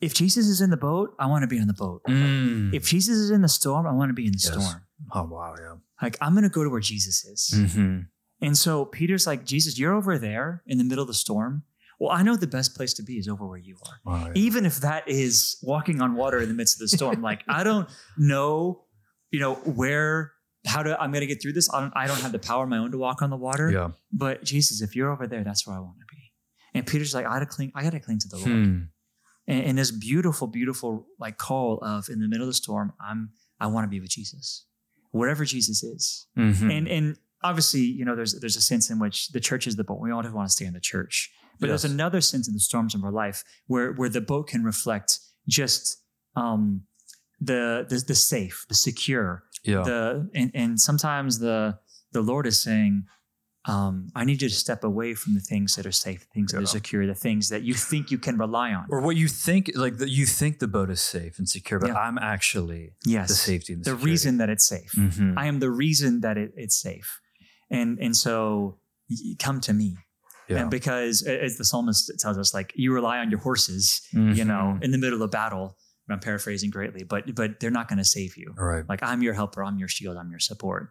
if 0.00 0.14
Jesus 0.14 0.46
is 0.46 0.60
in 0.60 0.70
the 0.70 0.76
boat, 0.76 1.14
I 1.18 1.26
want 1.26 1.42
to 1.42 1.48
be 1.48 1.58
on 1.58 1.66
the 1.66 1.74
boat. 1.74 2.02
Mm. 2.08 2.72
If 2.72 2.84
Jesus 2.84 3.16
is 3.16 3.30
in 3.30 3.42
the 3.42 3.48
storm, 3.48 3.86
I 3.86 3.92
want 3.92 4.10
to 4.10 4.14
be 4.14 4.26
in 4.26 4.32
the 4.32 4.38
Yes. 4.42 4.52
storm. 4.52 4.82
Oh 5.12 5.24
wow, 5.24 5.54
yeah. 5.58 5.74
Like 6.00 6.16
I'm 6.20 6.32
going 6.34 6.44
to 6.44 6.48
go 6.50 6.62
to 6.64 6.70
where 6.70 6.80
Jesus 6.80 7.24
is. 7.24 7.52
Mm-hmm. 7.54 8.00
And 8.40 8.56
so 8.56 8.84
Peter's 8.84 9.26
like, 9.26 9.44
Jesus, 9.44 9.78
you're 9.78 9.94
over 9.94 10.16
there 10.18 10.62
in 10.66 10.78
the 10.78 10.84
middle 10.84 11.02
of 11.02 11.08
the 11.08 11.14
storm. 11.14 11.64
Well, 11.98 12.12
I 12.12 12.22
know 12.22 12.36
the 12.36 12.46
best 12.46 12.76
place 12.76 12.94
to 12.94 13.02
be 13.02 13.14
is 13.18 13.26
over 13.26 13.44
where 13.44 13.58
you 13.58 13.76
are. 13.84 13.98
Wow, 14.04 14.26
yeah. 14.26 14.32
Even 14.36 14.64
if 14.64 14.76
that 14.80 15.08
is 15.08 15.58
walking 15.62 16.00
on 16.00 16.14
water 16.14 16.38
in 16.38 16.48
the 16.48 16.54
midst 16.54 16.76
of 16.76 16.88
the 16.88 16.96
storm. 16.96 17.20
like 17.22 17.42
I 17.48 17.64
don't 17.64 17.88
know, 18.16 18.84
you 19.32 19.40
know, 19.40 19.54
where 19.54 20.32
how 20.64 20.84
to 20.84 21.00
I'm 21.00 21.10
gonna 21.10 21.26
get 21.26 21.42
through 21.42 21.54
this. 21.54 21.68
I 21.74 21.80
don't 21.80 21.92
I 21.96 22.06
don't 22.06 22.20
have 22.20 22.30
the 22.30 22.38
power 22.38 22.62
of 22.62 22.68
my 22.70 22.78
own 22.78 22.92
to 22.92 22.98
walk 22.98 23.20
on 23.22 23.30
the 23.30 23.36
water. 23.36 23.68
yeah. 23.70 23.88
But 24.12 24.44
Jesus, 24.44 24.80
if 24.80 24.94
you're 24.94 25.10
over 25.10 25.26
there, 25.26 25.42
that's 25.42 25.66
where 25.66 25.74
I 25.76 25.80
want 25.80 25.96
to 25.98 26.04
be. 26.07 26.07
And 26.74 26.86
Peter's 26.86 27.14
like, 27.14 27.26
I 27.26 27.34
gotta 27.34 27.46
cling, 27.46 27.72
I 27.74 27.82
gotta 27.82 28.00
cling 28.00 28.18
to 28.20 28.28
the 28.28 28.36
Lord. 28.36 28.48
Hmm. 28.50 28.78
And, 29.46 29.64
and 29.64 29.78
this 29.78 29.90
beautiful, 29.90 30.46
beautiful 30.46 31.06
like 31.18 31.38
call 31.38 31.78
of 31.82 32.08
in 32.08 32.20
the 32.20 32.28
middle 32.28 32.44
of 32.44 32.48
the 32.50 32.54
storm, 32.54 32.92
I'm 33.00 33.30
I 33.60 33.66
want 33.66 33.84
to 33.84 33.88
be 33.88 34.00
with 34.00 34.10
Jesus. 34.10 34.64
Wherever 35.10 35.44
Jesus 35.44 35.82
is. 35.82 36.26
Mhm. 36.36 36.70
And 36.76 36.88
and 36.88 37.16
obviously, 37.42 37.80
you 37.80 38.04
know, 38.04 38.14
there's 38.14 38.38
there's 38.40 38.56
a 38.56 38.60
sense 38.62 38.90
in 38.90 38.98
which 38.98 39.28
the 39.28 39.40
church 39.40 39.66
is 39.66 39.76
the 39.76 39.84
boat. 39.84 40.00
We 40.00 40.10
all 40.10 40.22
want 40.32 40.48
to 40.48 40.52
stay 40.52 40.66
in 40.66 40.74
the 40.74 40.80
church. 40.80 41.30
But 41.60 41.68
Yes. 41.68 41.82
there's 41.82 41.92
another 41.92 42.20
sense 42.20 42.46
in 42.46 42.54
the 42.54 42.60
storms 42.60 42.94
of 42.94 43.02
our 43.04 43.10
life 43.10 43.42
where 43.66 43.92
where 43.92 44.08
the 44.08 44.20
boat 44.20 44.48
can 44.48 44.62
reflect 44.64 45.18
just 45.48 46.02
um 46.36 46.82
the 47.40 47.86
the, 47.88 47.96
the 48.06 48.14
safe, 48.14 48.66
the 48.68 48.74
secure, 48.74 49.44
yeah. 49.64 49.82
the 49.82 50.28
and, 50.34 50.50
and 50.54 50.80
sometimes 50.80 51.38
the 51.38 51.78
the 52.12 52.22
Lord 52.22 52.46
is 52.46 52.60
saying, 52.60 53.04
um, 53.68 54.08
I 54.14 54.24
need 54.24 54.40
you 54.42 54.48
to 54.48 54.54
step 54.54 54.82
away 54.84 55.14
from 55.14 55.34
the 55.34 55.40
things 55.40 55.76
that 55.76 55.84
are 55.86 55.92
safe, 55.92 56.20
the 56.20 56.32
things 56.34 56.52
that 56.52 56.62
are 56.62 56.66
secure, 56.66 57.06
the 57.06 57.14
things 57.14 57.48
that 57.50 57.62
you 57.62 57.74
think 57.74 58.10
you 58.10 58.18
can 58.18 58.38
rely 58.38 58.72
on. 58.72 58.86
or 58.88 59.00
what 59.00 59.16
you 59.16 59.28
think, 59.28 59.70
like 59.74 59.98
the, 59.98 60.08
you 60.08 60.24
think 60.26 60.58
the 60.58 60.68
boat 60.68 60.90
is 60.90 61.00
safe 61.00 61.38
and 61.38 61.48
secure, 61.48 61.78
but 61.78 61.88
Yeah. 61.90 61.96
I'm 62.06 62.18
actually 62.18 62.92
Yes. 63.04 63.28
the 63.28 63.34
safety 63.34 63.72
and 63.74 63.84
the, 63.84 63.90
the 63.90 63.96
reason 63.96 64.38
that 64.38 64.48
it's 64.48 64.66
safe. 64.66 64.92
Mhm. 64.96 65.34
I 65.36 65.46
am 65.46 65.58
the 65.60 65.70
reason 65.70 66.20
that 66.22 66.36
it, 66.38 66.52
it's 66.56 66.78
safe. 66.80 67.20
And 67.70 67.98
and 68.00 68.16
so 68.16 68.78
y- 69.10 69.34
come 69.38 69.60
to 69.60 69.72
me. 69.74 69.96
Yeah. 70.48 70.60
And 70.62 70.70
because 70.70 71.22
as 71.22 71.58
the 71.58 71.64
psalmist 71.64 72.10
tells 72.18 72.38
us, 72.38 72.54
like 72.54 72.72
you 72.74 72.94
rely 72.94 73.18
on 73.18 73.30
your 73.30 73.40
horses, 73.40 74.00
you 74.12 74.44
know, 74.46 74.64
Mhm. 74.78 74.84
in 74.84 74.90
the 74.92 74.98
middle 74.98 75.22
of 75.22 75.30
battle. 75.30 75.76
I'm 76.10 76.20
paraphrasing 76.20 76.70
greatly, 76.70 77.04
but 77.04 77.34
but 77.34 77.60
they're 77.60 77.70
not 77.80 77.86
going 77.86 77.98
to 77.98 78.04
save 78.18 78.32
you. 78.38 78.54
All 78.58 78.64
right. 78.64 78.88
Like 78.88 79.02
I'm 79.02 79.20
your 79.20 79.34
helper, 79.34 79.62
I'm 79.62 79.78
your 79.78 79.88
shield, 79.88 80.16
I'm 80.16 80.30
your 80.30 80.38
support. 80.40 80.82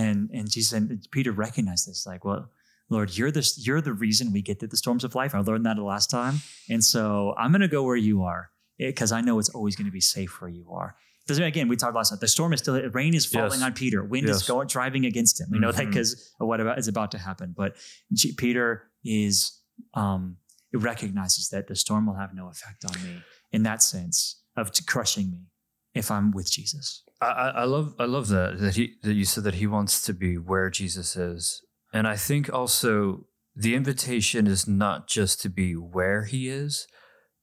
And 0.00 0.30
and 0.32 0.50
Jesus 0.50 0.72
and 0.72 1.06
Peter 1.10 1.32
recognized 1.32 1.86
this, 1.88 2.06
like, 2.06 2.24
well, 2.24 2.42
Lord, 2.88 3.08
you're 3.16 3.30
the 3.30 3.44
you're 3.58 3.80
the 3.82 3.92
reason 3.92 4.32
we 4.32 4.42
get 4.42 4.58
through 4.58 4.68
the 4.74 4.76
storms 4.84 5.04
of 5.04 5.14
life. 5.14 5.34
I 5.34 5.40
learned 5.40 5.66
that 5.66 5.76
the 5.76 5.82
last 5.84 6.08
time, 6.10 6.36
and 6.68 6.82
so 6.82 7.34
I'm 7.38 7.50
going 7.52 7.60
to 7.60 7.68
go 7.78 7.82
where 7.84 7.96
you 8.10 8.22
are 8.22 8.50
because 8.78 9.12
I 9.12 9.20
know 9.20 9.38
it's 9.38 9.50
always 9.50 9.76
going 9.76 9.86
to 9.86 9.92
be 9.92 10.00
safe 10.00 10.40
where 10.40 10.50
you 10.50 10.66
are. 10.72 10.96
Doesn't 11.28 11.44
again? 11.44 11.68
We 11.68 11.76
talked 11.76 11.94
last 11.94 12.10
night. 12.10 12.20
The 12.20 12.28
storm 12.28 12.52
is 12.52 12.60
still 12.60 12.80
rain 12.90 13.14
is 13.14 13.26
falling 13.26 13.60
Yes. 13.60 13.62
on 13.62 13.72
Peter. 13.74 14.02
Wind 14.02 14.26
Yes. 14.26 14.36
is 14.36 14.42
going 14.48 14.66
driving 14.66 15.04
against 15.06 15.40
him. 15.40 15.48
We 15.52 15.58
know 15.60 15.70
that 15.72 15.84
Mhm. 15.86 15.90
because 15.90 16.10
what 16.38 16.60
about, 16.60 16.78
is 16.78 16.88
about 16.88 17.10
to 17.12 17.18
happen. 17.18 17.54
But 17.56 17.76
G- 18.12 18.32
Peter 18.32 18.90
is 19.04 19.60
um, 19.94 20.38
it 20.72 20.78
recognizes 20.78 21.48
that 21.50 21.66
the 21.68 21.76
storm 21.76 22.06
will 22.06 22.16
have 22.16 22.34
no 22.34 22.48
effect 22.48 22.84
on 22.84 22.94
me 23.04 23.22
in 23.52 23.62
that 23.64 23.82
sense 23.82 24.42
of 24.56 24.70
crushing 24.86 25.30
me 25.30 25.42
if 25.94 26.10
I'm 26.10 26.30
with 26.30 26.50
Jesus. 26.50 27.02
I, 27.20 27.52
I 27.56 27.64
love 27.64 27.94
I 27.98 28.04
love 28.06 28.28
that 28.28 28.58
that 28.58 28.74
he 28.76 28.94
that 29.02 29.14
you 29.14 29.24
said 29.24 29.44
that 29.44 29.54
he 29.54 29.66
wants 29.66 30.02
to 30.02 30.12
be 30.12 30.36
where 30.38 30.70
Jesus 30.70 31.16
is, 31.16 31.62
and 31.92 32.06
I 32.08 32.16
think 32.16 32.52
also 32.52 33.26
the 33.54 33.74
invitation 33.74 34.46
is 34.46 34.66
not 34.66 35.06
just 35.08 35.40
to 35.42 35.48
be 35.50 35.74
where 35.74 36.24
he 36.24 36.48
is, 36.48 36.86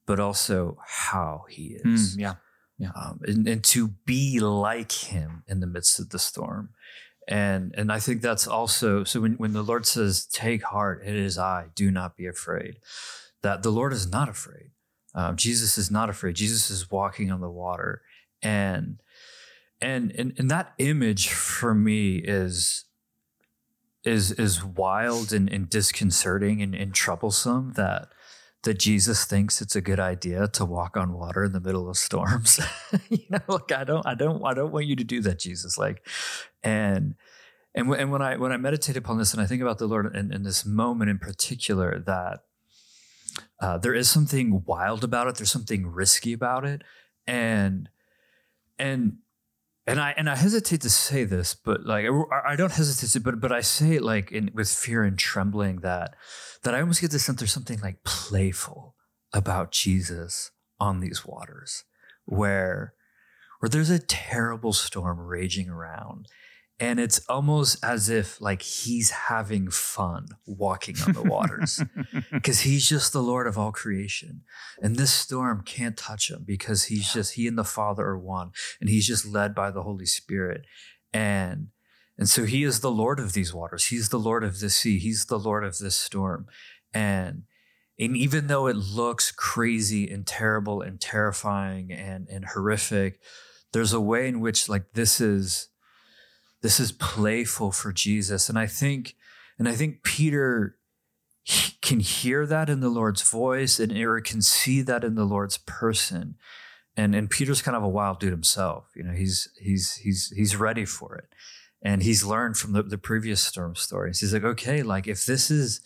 but 0.06 0.20
also 0.20 0.78
how 0.86 1.46
he 1.50 1.78
is, 1.84 2.18
Mm, 2.18 2.36
yeah. 2.80 2.92
um, 2.96 3.20
and, 3.24 3.48
and 3.48 3.64
to 3.66 3.90
be 4.06 4.40
like 4.40 4.92
him 4.92 5.44
in 5.48 5.60
the 5.60 5.68
midst 5.68 6.00
of 6.00 6.10
the 6.10 6.18
storm. 6.20 6.70
And 7.28 7.76
and 7.78 7.92
I 7.92 8.00
think 8.00 8.22
that's 8.24 8.48
also 8.48 9.04
so 9.04 9.22
when, 9.22 9.34
when 9.34 9.54
the 9.54 9.62
Lord 9.64 9.86
says, 9.86 10.26
Take 10.26 10.64
heart, 10.64 11.04
it 11.06 11.16
is 11.16 11.38
I, 11.38 11.68
do 11.76 11.92
not 11.92 12.18
be 12.18 12.26
afraid, 12.26 12.80
that 13.44 13.62
the 13.62 13.70
Lord 13.70 13.94
is 13.94 14.08
not 14.12 14.28
afraid. 14.28 14.72
Um, 15.14 15.36
Jesus 15.36 15.78
is 15.78 15.90
not 15.92 16.10
afraid. 16.10 16.36
Jesus 16.36 16.70
is 16.72 16.90
walking 16.92 17.32
on 17.32 17.40
the 17.40 17.50
water. 17.50 18.02
And 18.42 19.02
and 19.82 20.12
and, 20.12 20.34
and 20.38 20.52
that 20.52 20.74
image 20.78 21.30
for 21.30 21.74
me 21.74 22.18
is 22.18 22.86
is 24.04 24.32
is 24.32 24.64
wild 24.64 25.34
and, 25.34 25.50
and 25.52 25.70
disconcerting 25.70 26.62
and, 26.62 26.74
and 26.74 26.94
troublesome 26.94 27.74
that 27.74 28.10
that 28.64 28.78
Jesus 28.78 29.24
thinks 29.24 29.62
it's 29.62 29.76
a 29.76 29.82
good 29.82 30.00
idea 30.00 30.48
to 30.50 30.66
walk 30.66 30.98
on 30.98 31.14
water 31.14 31.46
in 31.46 31.54
the 31.54 31.62
middle 31.62 31.90
of 31.90 31.98
storms. 31.98 32.60
you 33.10 33.24
know, 33.30 33.40
like 33.48 33.72
I 33.72 33.84
don't, 33.86 34.06
I 34.06 34.16
don't, 34.16 34.44
I 34.46 34.54
don't 34.54 34.72
want 34.72 34.86
you 34.86 34.98
to 34.98 35.04
do 35.04 35.22
that, 35.22 35.40
Jesus. 35.40 35.78
Like, 35.78 36.06
and 36.62 37.16
and 37.74 37.88
when, 37.88 38.00
and 38.00 38.12
when 38.12 38.22
I 38.22 38.38
when 38.38 38.52
I 38.52 38.58
meditate 38.58 38.98
upon 38.98 39.18
this 39.18 39.34
and 39.34 39.42
I 39.42 39.46
think 39.46 39.62
about 39.62 39.78
the 39.78 39.88
Lord 39.88 40.14
in, 40.16 40.34
in 40.34 40.44
this 40.44 40.66
moment 40.66 41.10
in 41.10 41.20
particular, 41.20 42.04
that 42.06 42.40
uh, 43.62 43.78
there 43.78 43.94
is 43.94 44.10
something 44.10 44.64
wild 44.66 45.04
about 45.04 45.28
it. 45.28 45.36
There's 45.36 45.52
something 45.52 45.88
risky 45.88 46.34
about 46.34 46.66
it, 46.66 46.84
and 47.26 47.90
and 48.80 49.18
and 49.86 50.00
I 50.00 50.14
and 50.18 50.30
I 50.30 50.36
hesitate 50.36 50.82
to 50.82 50.90
say 50.90 51.24
this, 51.24 51.56
but 51.56 51.86
like 51.86 52.06
I, 52.06 52.54
I 52.54 52.56
don't 52.56 52.72
hesitate 52.72 53.12
to, 53.12 53.20
but 53.20 53.40
but 53.40 53.52
I 53.52 53.62
say 53.62 53.96
it 53.96 54.04
like 54.04 54.32
in 54.32 54.52
with 54.54 54.70
fear 54.70 55.04
and 55.04 55.18
trembling 55.18 55.78
that 55.78 56.16
that 56.64 56.76
I 56.76 56.80
almost 56.80 57.02
get 57.02 57.12
the 57.12 57.20
sense 57.20 57.40
there's 57.40 57.52
something 57.52 57.80
like 57.80 58.04
playful 58.04 58.96
about 59.34 59.72
Jesus 59.72 60.52
on 60.80 61.00
these 61.00 61.26
waters, 61.26 61.84
where 62.26 62.94
where 63.60 63.70
there's 63.70 63.90
a 63.90 64.00
terrible 64.00 64.74
storm 64.74 65.20
raging 65.20 65.70
around, 65.70 66.28
and 66.80 67.00
it's 67.00 67.20
almost 67.28 67.84
as 67.84 68.10
if 68.10 68.40
like 68.40 68.62
he's 68.62 69.10
having 69.10 69.70
fun 69.70 70.28
walking 70.46 70.96
on 71.06 71.14
the 71.14 71.24
waters 71.24 71.84
because 72.32 72.62
he's 72.62 72.88
just 72.88 73.12
the 73.12 73.22
Lord 73.22 73.48
of 73.48 73.58
all 73.58 73.74
creation. 73.74 74.42
And 74.82 74.96
this 74.96 75.14
storm 75.14 75.64
can't 75.66 75.98
touch 75.98 76.32
him 76.32 76.44
because 76.46 76.86
he's 76.86 77.12
just, 77.12 77.34
he 77.34 77.48
and 77.48 77.58
the 77.58 77.66
Father 77.66 78.06
are 78.06 78.18
one 78.18 78.52
and 78.80 78.90
he's 78.90 79.06
just 79.06 79.26
led 79.26 79.54
by 79.54 79.72
the 79.72 79.84
Holy 79.84 80.06
Spirit. 80.06 80.66
And, 81.14 81.68
and 82.18 82.30
so 82.30 82.46
he 82.46 82.64
is 82.64 82.80
the 82.80 82.92
Lord 82.92 83.20
of 83.20 83.34
these 83.34 83.54
waters. 83.54 83.88
He's 83.88 84.10
the 84.10 84.20
Lord 84.20 84.44
of 84.44 84.60
the 84.60 84.70
sea. 84.70 85.00
He's 85.00 85.26
the 85.26 85.40
Lord 85.40 85.66
of 85.66 85.80
this 85.80 85.96
storm. 85.96 86.48
And, 86.94 87.44
and 88.00 88.16
even 88.16 88.48
though 88.48 88.68
it 88.68 88.78
looks 88.78 89.32
crazy 89.32 90.10
and 90.10 90.26
terrible 90.26 90.82
and 90.82 91.02
terrifying 91.02 91.92
and, 91.92 92.28
and 92.30 92.46
horrific, 92.46 93.20
there's 93.74 93.94
a 93.94 94.00
way 94.00 94.30
in 94.30 94.40
which 94.40 94.70
like 94.70 94.94
this 94.94 95.20
is, 95.20 95.69
this 96.62 96.80
is 96.80 96.92
playful 96.92 97.72
for 97.72 97.94
Jesus. 97.94 98.50
And 98.50 98.58
I 98.58 98.68
think, 98.68 99.16
and 99.58 99.68
I 99.68 99.74
think 99.74 100.04
Peter 100.04 100.76
can 101.82 102.00
hear 102.00 102.46
that 102.46 102.70
in 102.70 102.82
the 102.82 102.90
Lord's 102.90 103.28
voice 103.28 103.80
and 103.80 103.92
or 103.98 104.20
can 104.22 104.42
see 104.42 104.82
that 104.82 105.04
in 105.04 105.16
the 105.16 105.26
Lord's 105.26 105.58
person. 105.58 106.36
And 106.98 107.16
and 107.16 107.30
Peter's 107.30 107.62
kind 107.62 107.78
of 107.78 107.84
a 107.84 107.88
wild 107.88 108.20
dude 108.20 108.32
himself. 108.32 108.90
You 108.96 109.04
know, 109.04 109.14
he's 109.14 109.48
he's 109.60 109.96
he's 109.96 110.34
he's 110.36 110.56
ready 110.56 110.86
for 110.86 111.16
it. 111.16 111.30
And 111.82 112.04
he's 112.04 112.26
learned 112.26 112.58
from 112.58 112.74
the, 112.74 112.84
the 112.84 112.98
previous 112.98 113.42
storm 113.42 113.76
stories. 113.76 114.20
He's 114.20 114.34
like, 114.34 114.44
okay, 114.44 114.84
like 114.84 115.08
if 115.08 115.26
this 115.26 115.50
is 115.50 115.80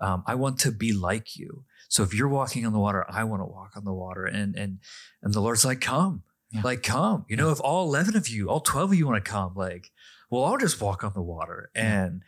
um, 0.00 0.22
I 0.26 0.36
want 0.36 0.58
to 0.60 0.70
be 0.70 0.92
like 0.92 1.36
you. 1.36 1.64
So 1.88 2.04
if 2.04 2.14
you're 2.14 2.28
walking 2.28 2.64
on 2.64 2.72
the 2.72 2.78
water, 2.78 3.04
I 3.08 3.24
want 3.24 3.40
to 3.40 3.46
walk 3.46 3.72
on 3.76 3.84
the 3.84 3.92
water. 3.92 4.24
And 4.24 4.54
and 4.54 4.78
and 5.22 5.34
the 5.34 5.40
Lord's 5.40 5.64
like, 5.64 5.80
come. 5.80 6.22
Yeah. 6.52 6.62
Like, 6.64 6.82
come. 6.82 7.24
You 7.28 7.36
know, 7.36 7.50
if 7.50 7.60
all 7.60 7.86
11 7.86 8.16
of 8.16 8.28
you, 8.28 8.48
all 8.50 8.60
12 8.60 8.92
of 8.92 8.98
you 8.98 9.06
want 9.06 9.24
to 9.24 9.30
come, 9.30 9.52
like, 9.54 9.92
well, 10.30 10.44
I'll 10.44 10.56
just 10.58 10.80
walk 10.80 11.04
on 11.04 11.12
the 11.12 11.22
water. 11.22 11.70
And 11.74 12.22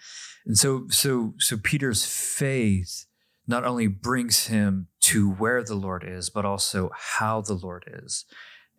and 0.44 0.58
so 0.58 0.86
so 0.88 1.34
so 1.38 1.56
Peter's 1.56 2.04
faith 2.04 3.06
not 3.46 3.64
only 3.64 3.86
brings 3.86 4.46
him 4.46 4.88
to 5.00 5.30
where 5.30 5.62
the 5.62 5.74
Lord 5.74 6.04
is, 6.06 6.30
but 6.30 6.44
also 6.44 6.90
how 6.96 7.40
the 7.40 7.54
Lord 7.54 7.84
is. 8.04 8.24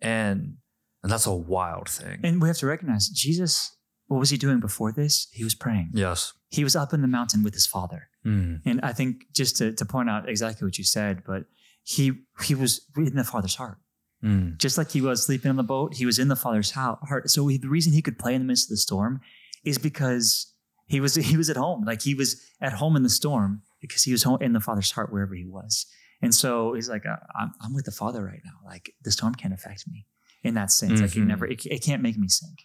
And 0.00 0.56
and 1.02 1.12
that's 1.12 1.26
a 1.26 1.34
wild 1.34 1.88
thing. 1.88 2.20
And 2.22 2.40
we 2.40 2.48
have 2.48 2.58
to 2.58 2.66
recognize 2.66 3.08
Jesus, 3.08 3.76
what 4.06 4.18
was 4.18 4.30
he 4.30 4.36
doing 4.36 4.60
before 4.60 4.92
this? 4.92 5.28
He 5.32 5.44
was 5.44 5.54
praying. 5.54 5.90
yes. 5.94 6.32
He 6.50 6.62
was 6.62 6.76
up 6.76 6.92
in 6.92 7.02
the 7.02 7.08
mountain 7.08 7.42
with 7.42 7.52
his 7.52 7.66
father. 7.66 8.08
Mm. 8.24 8.60
And 8.64 8.80
I 8.82 8.92
think 8.92 9.24
just 9.32 9.56
to, 9.56 9.72
to 9.72 9.84
point 9.84 10.08
out 10.08 10.28
exactly 10.28 10.64
what 10.64 10.78
you 10.78 10.84
said, 10.84 11.22
but 11.26 11.44
he 11.82 12.12
he 12.42 12.54
was 12.54 12.86
in 12.96 13.16
the 13.16 13.24
father's 13.24 13.56
heart. 13.56 13.78
Mm. 14.24 14.56
Just 14.58 14.78
like 14.78 14.90
he 14.90 15.00
was 15.02 15.24
sleeping 15.26 15.50
on 15.50 15.56
the 15.56 15.62
boat, 15.62 15.94
he 15.94 16.06
was 16.06 16.18
in 16.18 16.28
the 16.28 16.36
father's 16.36 16.70
heart. 16.70 17.28
So 17.30 17.46
he, 17.48 17.58
the 17.58 17.68
reason 17.68 17.92
he 17.92 18.00
could 18.02 18.18
play 18.18 18.34
in 18.34 18.40
the 18.40 18.46
midst 18.46 18.66
of 18.66 18.70
the 18.70 18.76
storm 18.78 19.20
is 19.64 19.76
because 19.78 20.52
he 20.86 20.98
was 21.00 21.14
he 21.30 21.36
was 21.36 21.50
at 21.50 21.56
home. 21.56 21.84
Like 21.84 22.02
he 22.02 22.14
was 22.14 22.42
at 22.60 22.72
home 22.74 22.96
in 22.96 23.02
the 23.02 23.10
storm 23.10 23.62
because 23.80 24.02
he 24.02 24.12
was 24.12 24.22
home 24.22 24.38
in 24.40 24.52
the 24.54 24.60
father's 24.60 24.90
heart 24.92 25.12
wherever 25.12 25.34
he 25.34 25.44
was. 25.44 25.86
And 26.22 26.34
so 26.34 26.72
he's 26.72 26.88
like, 26.88 27.04
"I- 27.04 27.18
I'm, 27.38 27.52
I'm 27.60 27.74
with 27.74 27.84
the 27.84 27.90
father 27.92 28.24
right 28.24 28.40
now. 28.44 28.52
Like 28.64 28.94
the 29.02 29.10
storm 29.10 29.34
can't 29.34 29.52
affect 29.52 29.84
me 29.88 30.06
in 30.42 30.54
that 30.54 30.70
sense. 30.72 31.00
Like 31.02 31.14
it 31.16 31.20
Mhm. 31.20 31.26
never, 31.26 31.46
it, 31.46 31.66
it 31.66 31.82
can't 31.82 32.00
make 32.02 32.16
me 32.16 32.28
sink. 32.28 32.60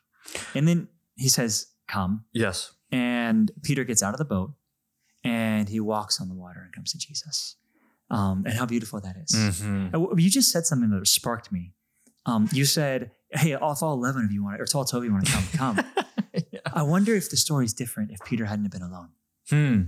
And 0.55 0.65
then 0.67 0.87
he 1.17 1.27
says, 1.27 1.67
"Come." 1.87 2.23
Yes. 2.31 2.71
And 2.91 3.51
Peter 3.63 3.83
gets 3.83 4.01
out 4.01 4.13
of 4.13 4.17
the 4.17 4.25
boat 4.25 4.53
and 5.23 5.67
he 5.69 5.79
walks 5.79 6.21
on 6.21 6.29
the 6.29 6.35
water 6.35 6.61
and 6.63 6.73
comes 6.73 6.91
to 6.93 6.97
Jesus. 6.97 7.55
Um, 8.11 8.43
and 8.45 8.53
how 8.57 8.65
beautiful 8.65 8.99
that 9.01 9.15
is. 9.17 9.35
Mhm. 9.35 9.93
Uh, 9.93 10.15
You 10.15 10.29
just 10.29 10.51
said 10.51 10.65
something 10.65 10.89
that 10.89 11.05
sparked 11.07 11.51
me. 11.51 11.73
Um, 12.25 12.49
you 12.51 12.65
said, 12.65 13.11
"Hey, 13.31 13.51
if 13.51 13.61
all 13.83 13.93
eleven 13.93 14.25
of 14.25 14.31
you 14.31 14.43
want, 14.43 14.55
to, 14.57 14.61
or 14.61 14.63
if 14.65 14.75
all 14.75 14.83
twelve 14.85 15.03
of 15.03 15.07
you 15.07 15.13
want 15.13 15.25
to 15.27 15.31
come, 15.31 15.43
come." 15.53 15.85
Yeah. 16.51 16.59
I 16.73 16.83
wonder 16.83 17.15
if 17.15 17.29
the 17.31 17.37
story 17.37 17.65
is 17.65 17.73
different 17.73 18.11
if 18.11 18.19
Peter 18.25 18.45
hadn't 18.45 18.71
been 18.71 18.81
alone. 18.83 19.09
Hmm. 19.49 19.81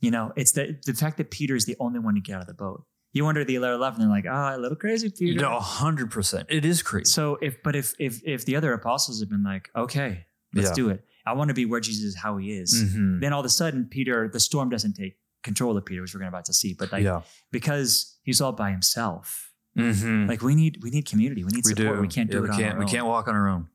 You 0.00 0.10
know, 0.12 0.32
it's 0.36 0.52
the 0.52 0.78
the 0.86 0.94
fact 0.94 1.16
that 1.16 1.30
Peter 1.30 1.54
is 1.56 1.64
the 1.66 1.76
only 1.80 1.98
one 1.98 2.14
to 2.14 2.20
get 2.20 2.34
out 2.36 2.42
of 2.42 2.46
the 2.46 2.54
boat. 2.54 2.84
You 3.12 3.24
wonder 3.24 3.44
the 3.44 3.56
other 3.56 3.72
eleven, 3.72 4.00
they're 4.00 4.08
like, 4.08 4.26
ah, 4.28 4.54
a 4.54 4.58
little 4.58 4.76
crazy, 4.76 5.10
Peter. 5.10 5.40
No, 5.40 5.58
hundred 5.58 6.10
percent. 6.10 6.46
It 6.50 6.64
is 6.64 6.82
crazy. 6.82 7.06
So 7.06 7.36
if 7.42 7.62
but 7.64 7.74
if 7.74 7.94
if 7.98 8.20
if 8.24 8.44
the 8.44 8.54
other 8.56 8.72
apostles 8.72 9.18
have 9.20 9.28
been 9.28 9.42
like, 9.44 9.70
okay, 9.74 10.26
let's 10.54 10.68
Yeah. 10.70 10.74
do 10.74 10.88
it. 10.90 11.04
I 11.26 11.32
want 11.32 11.48
to 11.48 11.54
be 11.54 11.64
where 11.66 11.80
Jesus 11.80 12.04
is, 12.04 12.16
how 12.16 12.36
he 12.36 12.52
is. 12.52 12.74
Mhm. 12.74 13.20
Then 13.20 13.32
all 13.32 13.40
of 13.40 13.46
a 13.46 13.50
sudden, 13.50 13.86
Peter, 13.86 14.28
the 14.32 14.40
storm 14.40 14.68
doesn't 14.70 14.94
take 14.94 15.18
control 15.42 15.76
of 15.76 15.84
Peter, 15.84 16.00
which 16.02 16.14
we're 16.14 16.20
gonna 16.20 16.28
about 16.30 16.44
to 16.46 16.52
see. 16.52 16.74
But 16.78 16.92
like 16.92 17.04
yeah. 17.04 17.22
because 17.52 18.18
he's 18.22 18.40
all 18.40 18.52
by 18.52 18.70
himself, 18.70 19.52
Mhm. 19.76 20.28
like 20.28 20.42
we 20.42 20.54
need 20.54 20.78
we 20.82 20.90
need 20.90 21.06
community, 21.06 21.44
we 21.44 21.50
need 21.52 21.64
we 21.64 21.70
support. 21.74 21.96
do. 21.96 22.00
We 22.00 22.08
can't 22.08 22.30
do 22.30 22.38
Yeah, 22.38 22.44
it 22.44 22.48
we 22.50 22.56
can't. 22.56 22.72
our 22.74 22.78
we 22.78 22.84
own. 22.84 22.90
can't 22.90 23.06
walk 23.06 23.28
on 23.28 23.34
our 23.34 23.48
own. 23.48 23.68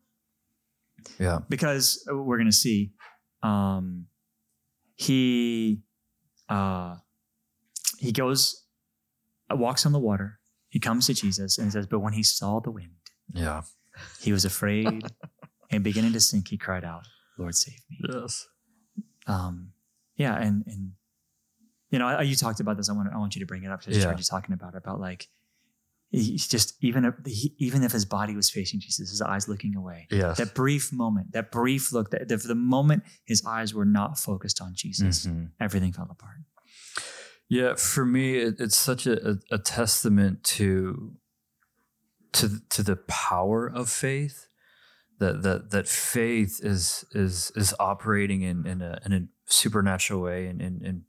Yeah. 1.20 1.40
because 1.50 2.06
uh, 2.10 2.16
we're 2.16 2.38
gonna 2.38 2.52
see 2.52 2.94
um 3.42 4.06
he 4.96 5.82
uh 6.50 6.96
he 8.00 8.12
goes 8.12 8.66
uh, 9.52 9.56
walks 9.56 9.86
on 9.86 9.92
the 9.92 10.00
water 10.00 10.40
he 10.70 10.80
comes 10.80 11.08
to 11.08 11.14
jesus 11.14 11.58
and 11.58 11.72
says 11.72 11.88
but 11.88 12.00
when 12.00 12.14
he 12.14 12.24
saw 12.24 12.60
the 12.62 12.72
wind 12.72 12.92
Yeah. 13.34 13.64
he 14.22 14.32
was 14.32 14.46
afraid 14.46 15.04
and 15.72 15.84
beginning 15.84 16.14
to 16.14 16.20
sink 16.22 16.48
he 16.50 16.58
cried 16.58 16.86
out 16.86 17.04
lord 17.38 17.56
save 17.56 17.80
me 17.90 18.00
Yes. 18.10 18.48
um 19.28 19.74
yeah 20.16 20.36
and 20.38 20.64
and 20.68 20.92
you 21.94 22.00
know 22.00 22.08
I, 22.08 22.22
you 22.24 22.36
talked 22.36 22.60
about 22.60 22.76
this 22.78 22.90
i 22.90 22.94
want 22.94 23.08
i 23.14 23.18
want 23.24 23.34
you 23.36 23.40
to 23.40 23.46
bring 23.52 23.64
it 23.64 23.72
up 23.72 23.80
'cause 23.80 23.88
i 23.88 23.92
just 23.92 24.04
Yeah. 24.04 24.10
heard 24.12 24.20
you 24.20 24.26
talking 24.36 24.54
about 24.54 24.74
it 24.76 24.78
about 24.84 25.00
like 25.00 25.22
he's 26.10 26.48
just 26.48 26.76
even 26.88 27.06
if 27.06 27.16
he, 27.26 27.54
even 27.68 27.82
if 27.88 27.92
his 27.92 28.06
body 28.18 28.36
was 28.36 28.50
facing 28.50 28.80
jesus 28.80 29.10
his 29.16 29.22
eyes 29.22 29.48
looking 29.48 29.76
away 29.76 30.08
Yes. 30.12 30.38
that 30.38 30.54
brief 30.54 30.92
moment, 30.92 31.32
that 31.38 31.52
brief 31.52 31.84
look, 31.96 32.08
that 32.12 32.28
the, 32.28 32.38
the 32.38 32.56
moment 32.78 33.04
his 33.32 33.40
eyes 33.46 33.74
were 33.74 33.86
not 34.00 34.12
focused 34.20 34.60
on 34.62 34.72
Jesus, 34.76 35.26
Mhm. 35.28 35.52
everything 35.66 35.92
fell 35.94 36.10
apart. 36.18 36.40
Yeah, 37.50 37.76
for 37.76 38.06
me, 38.06 38.26
it, 38.46 38.56
it's 38.60 38.76
such 38.76 39.06
a, 39.08 39.16
a, 39.32 39.34
a 39.52 39.60
testament 39.60 40.44
to 40.58 41.18
to 42.34 42.60
to 42.70 42.82
the 42.84 42.96
power 43.30 43.68
of 43.68 43.90
faith. 43.90 44.48
That 45.20 45.44
that 45.44 45.70
that 45.72 45.88
faith 45.88 46.60
is 46.64 47.06
is 47.12 47.52
is 47.56 47.74
operating 47.80 48.42
in 48.42 48.66
in 48.66 48.82
a, 48.82 49.00
in 49.06 49.14
a 49.14 49.22
supernatural 49.46 50.22
way 50.22 50.48
in, 50.48 50.60
in 50.62 50.74
in 50.90 51.04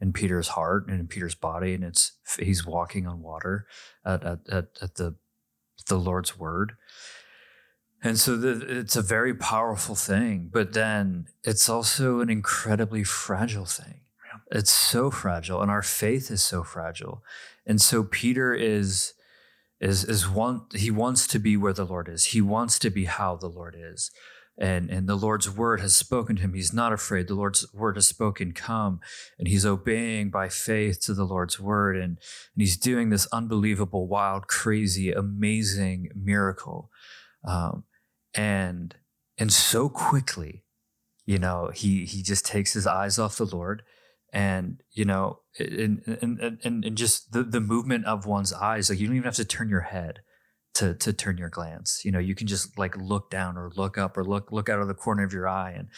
in 0.00 0.12
Peter's 0.12 0.48
heart 0.48 0.86
and 0.88 0.98
in 0.98 1.06
Peter's 1.06 1.34
body, 1.34 1.74
and 1.74 1.84
it's 1.84 2.12
he's 2.38 2.66
walking 2.66 3.06
on 3.06 3.22
water 3.22 3.66
at 4.04 4.24
at 4.24 4.38
at, 4.50 4.68
at 4.80 4.94
the 4.96 5.16
the 5.88 5.98
Lord's 5.98 6.38
word. 6.38 6.72
And 8.02 8.18
so 8.18 8.36
the, 8.36 8.78
it's 8.78 8.96
a 8.96 9.02
very 9.02 9.34
powerful 9.34 9.94
thing, 9.94 10.48
but 10.50 10.72
then 10.72 11.26
it's 11.44 11.68
also 11.68 12.20
an 12.20 12.30
incredibly 12.30 13.04
fragile 13.04 13.66
thing. 13.66 14.00
It's 14.50 14.70
so 14.70 15.10
fragile, 15.10 15.60
and 15.60 15.70
our 15.70 15.82
faith 15.82 16.30
is 16.30 16.42
so 16.42 16.62
fragile. 16.64 17.22
And 17.66 17.80
so 17.80 18.02
Peter 18.02 18.54
is 18.54 19.14
is 19.80 20.04
is 20.04 20.28
one 20.28 20.62
he 20.74 20.90
wants 20.90 21.26
to 21.28 21.38
be 21.38 21.56
where 21.56 21.72
the 21.72 21.84
Lord 21.84 22.08
is. 22.08 22.26
He 22.26 22.40
wants 22.40 22.78
to 22.80 22.90
be 22.90 23.04
how 23.04 23.36
the 23.36 23.48
Lord 23.48 23.76
is. 23.78 24.10
And 24.58 24.90
and 24.90 25.08
the 25.08 25.16
Lord's 25.16 25.50
word 25.50 25.80
has 25.80 25.96
spoken 25.96 26.36
to 26.36 26.42
him. 26.42 26.52
He's 26.52 26.72
not 26.72 26.92
afraid. 26.92 27.28
The 27.28 27.34
Lord's 27.34 27.66
word 27.72 27.96
has 27.96 28.06
spoken, 28.06 28.52
come. 28.52 29.00
And 29.38 29.48
he's 29.48 29.64
obeying 29.64 30.30
by 30.30 30.48
faith 30.48 31.00
to 31.02 31.14
the 31.14 31.24
Lord's 31.24 31.58
word. 31.58 31.96
And, 31.96 32.04
and 32.04 32.18
he's 32.56 32.76
doing 32.76 33.08
this 33.08 33.26
unbelievable, 33.32 34.06
wild, 34.06 34.48
crazy, 34.48 35.12
amazing 35.12 36.10
miracle. 36.14 36.90
Um, 37.44 37.84
and 38.34 38.94
and 39.38 39.52
so 39.52 39.88
quickly, 39.88 40.64
you 41.24 41.38
know, 41.38 41.70
he 41.74 42.04
he 42.04 42.22
just 42.22 42.44
takes 42.44 42.74
his 42.74 42.86
eyes 42.86 43.18
off 43.18 43.36
the 43.36 43.46
Lord 43.46 43.82
and 44.32 44.82
you 44.92 45.04
know 45.04 45.40
and 45.58 46.02
and 46.06 46.58
and, 46.62 46.84
and 46.84 46.96
just 46.96 47.32
the, 47.32 47.42
the 47.42 47.60
movement 47.60 48.04
of 48.06 48.26
one's 48.26 48.52
eyes 48.52 48.88
like 48.88 48.98
you 48.98 49.06
don't 49.06 49.16
even 49.16 49.24
have 49.24 49.34
to 49.34 49.44
turn 49.44 49.68
your 49.68 49.80
head 49.80 50.20
to 50.74 50.94
to 50.94 51.12
turn 51.12 51.38
your 51.38 51.48
glance. 51.48 52.02
You 52.04 52.12
know 52.12 52.18
you 52.18 52.34
can 52.34 52.46
just 52.46 52.78
like 52.78 52.96
look 52.96 53.30
down 53.30 53.56
or 53.56 53.70
look 53.76 53.98
up 53.98 54.16
or 54.16 54.24
look 54.24 54.52
look 54.52 54.68
out 54.68 54.80
of 54.80 54.88
the 54.88 54.94
corner 54.94 55.24
of 55.24 55.32
your 55.32 55.48
eye 55.48 55.72
and 55.72 55.88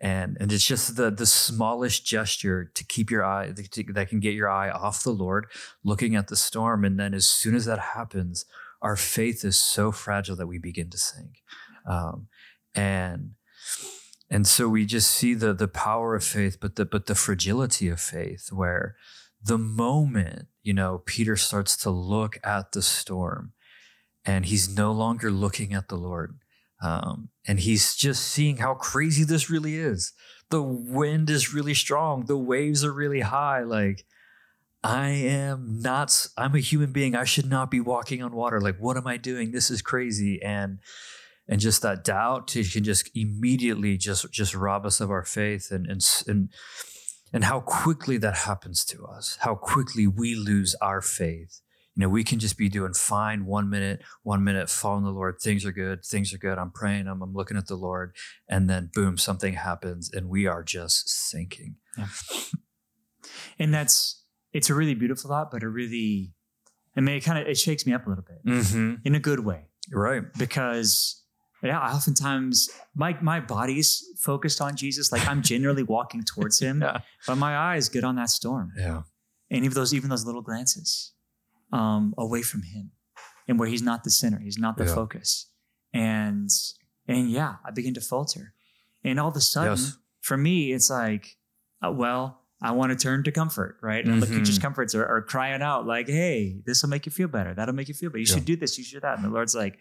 and 0.00 0.36
and 0.40 0.52
it's 0.52 0.64
just 0.64 0.96
the 0.96 1.10
the 1.10 1.26
smallest 1.26 2.04
gesture 2.04 2.70
to 2.74 2.84
keep 2.84 3.10
your 3.10 3.24
eye 3.24 3.52
that 3.52 4.08
can 4.08 4.20
get 4.20 4.34
your 4.34 4.48
eye 4.48 4.70
off 4.70 5.02
the 5.02 5.10
lord 5.10 5.46
looking 5.84 6.16
at 6.16 6.28
the 6.28 6.36
storm. 6.36 6.84
And 6.84 6.98
then 6.98 7.14
as 7.14 7.26
soon 7.26 7.54
as 7.54 7.64
that 7.66 7.78
happens 7.78 8.44
our 8.82 8.96
faith 8.96 9.44
is 9.44 9.56
so 9.56 9.92
fragile 9.92 10.36
that 10.36 10.46
we 10.46 10.58
begin 10.58 10.88
to 10.90 10.98
sink. 10.98 11.42
Um, 11.86 12.28
and 12.74 13.32
and 14.30 14.46
so 14.46 14.68
we 14.68 14.86
just 14.86 15.10
see 15.10 15.34
the 15.34 15.52
the 15.52 15.68
power 15.68 16.14
of 16.14 16.24
faith 16.24 16.58
but 16.60 16.76
the 16.76 16.84
but 16.84 17.06
the 17.06 17.14
fragility 17.14 17.88
of 17.88 18.00
faith 18.00 18.48
where 18.52 18.94
the 19.42 19.58
moment 19.58 20.46
you 20.62 20.72
know 20.72 21.02
peter 21.04 21.36
starts 21.36 21.76
to 21.76 21.90
look 21.90 22.38
at 22.44 22.72
the 22.72 22.82
storm 22.82 23.52
and 24.24 24.46
he's 24.46 24.74
no 24.76 24.92
longer 24.92 25.30
looking 25.30 25.72
at 25.72 25.88
the 25.88 25.96
lord 25.96 26.38
um, 26.80 27.28
and 27.46 27.60
he's 27.60 27.94
just 27.94 28.22
seeing 28.26 28.58
how 28.58 28.74
crazy 28.74 29.24
this 29.24 29.50
really 29.50 29.76
is. 29.76 30.12
The 30.50 30.62
wind 30.62 31.28
is 31.30 31.52
really 31.52 31.74
strong. 31.74 32.24
The 32.24 32.38
waves 32.38 32.84
are 32.84 32.92
really 32.92 33.20
high. 33.20 33.62
Like 33.62 34.04
i 34.82 35.08
am 35.08 35.80
not, 35.82 36.26
I'm 36.38 36.54
a 36.54 36.60
human 36.60 36.92
being. 36.92 37.14
I 37.14 37.24
should 37.24 37.48
not 37.48 37.70
be 37.70 37.80
walking 37.80 38.22
on 38.22 38.32
water. 38.32 38.60
Like 38.60 38.78
what 38.78 38.96
am 38.96 39.06
i 39.06 39.16
doing? 39.16 39.52
This 39.52 39.70
is 39.70 39.82
crazy. 39.82 40.40
And 40.42 40.78
and 41.46 41.60
just 41.60 41.82
that 41.82 42.04
doubt 42.04 42.46
can 42.46 42.84
just 42.84 43.10
immediately 43.14 43.96
just 43.98 44.30
just 44.32 44.54
rob 44.54 44.86
us 44.86 45.00
of 45.00 45.10
our 45.10 45.24
faith 45.24 45.70
and 45.70 45.86
and 45.86 46.00
and 46.26 46.48
and 47.32 47.44
how 47.44 47.60
quickly 47.60 48.16
that 48.18 48.36
happens 48.38 48.84
to 48.84 49.04
us 49.04 49.36
how 49.40 49.56
quickly 49.56 50.06
we 50.06 50.36
lose 50.36 50.76
our 50.80 51.00
faith 51.00 51.60
you 52.00 52.06
know 52.06 52.10
we 52.10 52.24
can 52.24 52.38
just 52.38 52.56
be 52.56 52.70
doing 52.70 52.94
fine 52.94 53.44
one 53.44 53.68
minute 53.68 54.00
one 54.22 54.42
minute 54.42 54.70
following 54.70 55.04
the 55.04 55.10
lord 55.10 55.36
things 55.38 55.66
are 55.66 55.72
good 55.72 56.02
things 56.02 56.32
are 56.32 56.38
good 56.38 56.56
i'm 56.56 56.70
praying 56.70 57.06
i'm, 57.06 57.20
I'm 57.20 57.34
looking 57.34 57.58
at 57.58 57.66
the 57.66 57.74
lord 57.74 58.16
and 58.48 58.70
then 58.70 58.90
boom 58.94 59.18
something 59.18 59.52
happens 59.52 60.10
and 60.10 60.28
we 60.30 60.46
are 60.46 60.62
just 60.62 61.08
sinking. 61.08 61.76
And 63.58 63.74
that's 63.74 64.24
it's 64.52 64.70
a 64.70 64.74
really 64.74 64.94
beautiful 64.94 65.28
thought, 65.28 65.50
but 65.50 65.62
a 65.62 65.68
really 65.68 66.32
I 66.96 67.00
mean 67.00 67.16
it 67.16 67.20
kind 67.20 67.38
of 67.38 67.46
it 67.46 67.58
shakes 67.58 67.86
me 67.86 67.92
up 67.92 68.06
a 68.06 68.08
little 68.08 68.24
bit 68.24 68.44
mm-hmm. 68.44 68.94
in 69.04 69.14
a 69.14 69.20
good 69.20 69.40
way. 69.40 69.66
Right. 69.92 70.22
Because 70.38 71.22
yeah, 71.62 71.78
oftentimes 71.78 72.70
my 72.94 73.18
my 73.20 73.38
body's 73.38 74.02
focused 74.18 74.60
on 74.60 74.76
Jesus, 74.76 75.12
like 75.12 75.26
I'm 75.28 75.42
generally 75.42 75.82
walking 75.82 76.22
towards 76.22 76.58
him, 76.66 76.80
yeah. 76.80 77.00
but 77.26 77.36
my 77.36 77.56
eyes 77.56 77.88
get 77.88 78.02
on 78.02 78.16
that 78.16 78.30
storm. 78.30 78.72
yeah. 78.76 79.02
And 79.50 79.64
even 79.64 79.74
those 79.74 79.92
even 79.92 80.08
those 80.08 80.24
little 80.24 80.42
glances 80.42 81.12
um, 81.72 82.14
away 82.18 82.42
from 82.42 82.62
him 82.62 82.90
and 83.48 83.58
where 83.58 83.68
he's 83.68 83.82
not 83.82 84.04
the 84.04 84.10
center 84.10 84.38
he's 84.38 84.58
not 84.58 84.76
the 84.76 84.84
Yeah. 84.84 84.94
focus 84.94 85.46
and 85.92 86.48
and 87.08 87.30
yeah 87.30 87.56
i 87.64 87.70
begin 87.70 87.94
to 87.94 88.00
falter 88.00 88.54
and 89.04 89.18
all 89.18 89.28
of 89.28 89.36
a 89.36 89.40
sudden 89.40 89.72
Yes. 89.72 89.96
for 90.20 90.36
me 90.36 90.72
it's 90.72 90.90
like 90.90 91.36
uh, 91.84 91.90
well 91.90 92.42
i 92.62 92.70
want 92.72 92.90
to 92.92 92.96
turn 92.96 93.24
to 93.24 93.32
comfort 93.32 93.76
right 93.82 94.04
and 94.04 94.22
the 94.22 94.26
Mhm. 94.26 94.34
creatures 94.36 94.58
comforts 94.58 94.94
are, 94.94 95.04
are 95.06 95.22
crying 95.22 95.62
out 95.62 95.86
like 95.86 96.06
hey 96.08 96.60
this 96.66 96.82
will 96.82 96.90
make 96.90 97.06
you 97.06 97.12
feel 97.12 97.28
better 97.28 97.54
that'll 97.54 97.74
make 97.74 97.88
you 97.88 97.94
feel 97.94 98.10
better 98.10 98.18
you 98.18 98.26
Yeah. 98.28 98.34
should 98.36 98.44
do 98.44 98.56
this 98.56 98.78
you 98.78 98.84
should 98.84 99.02
that 99.02 99.16
and 99.16 99.24
the 99.24 99.30
lord's 99.30 99.54
like 99.54 99.78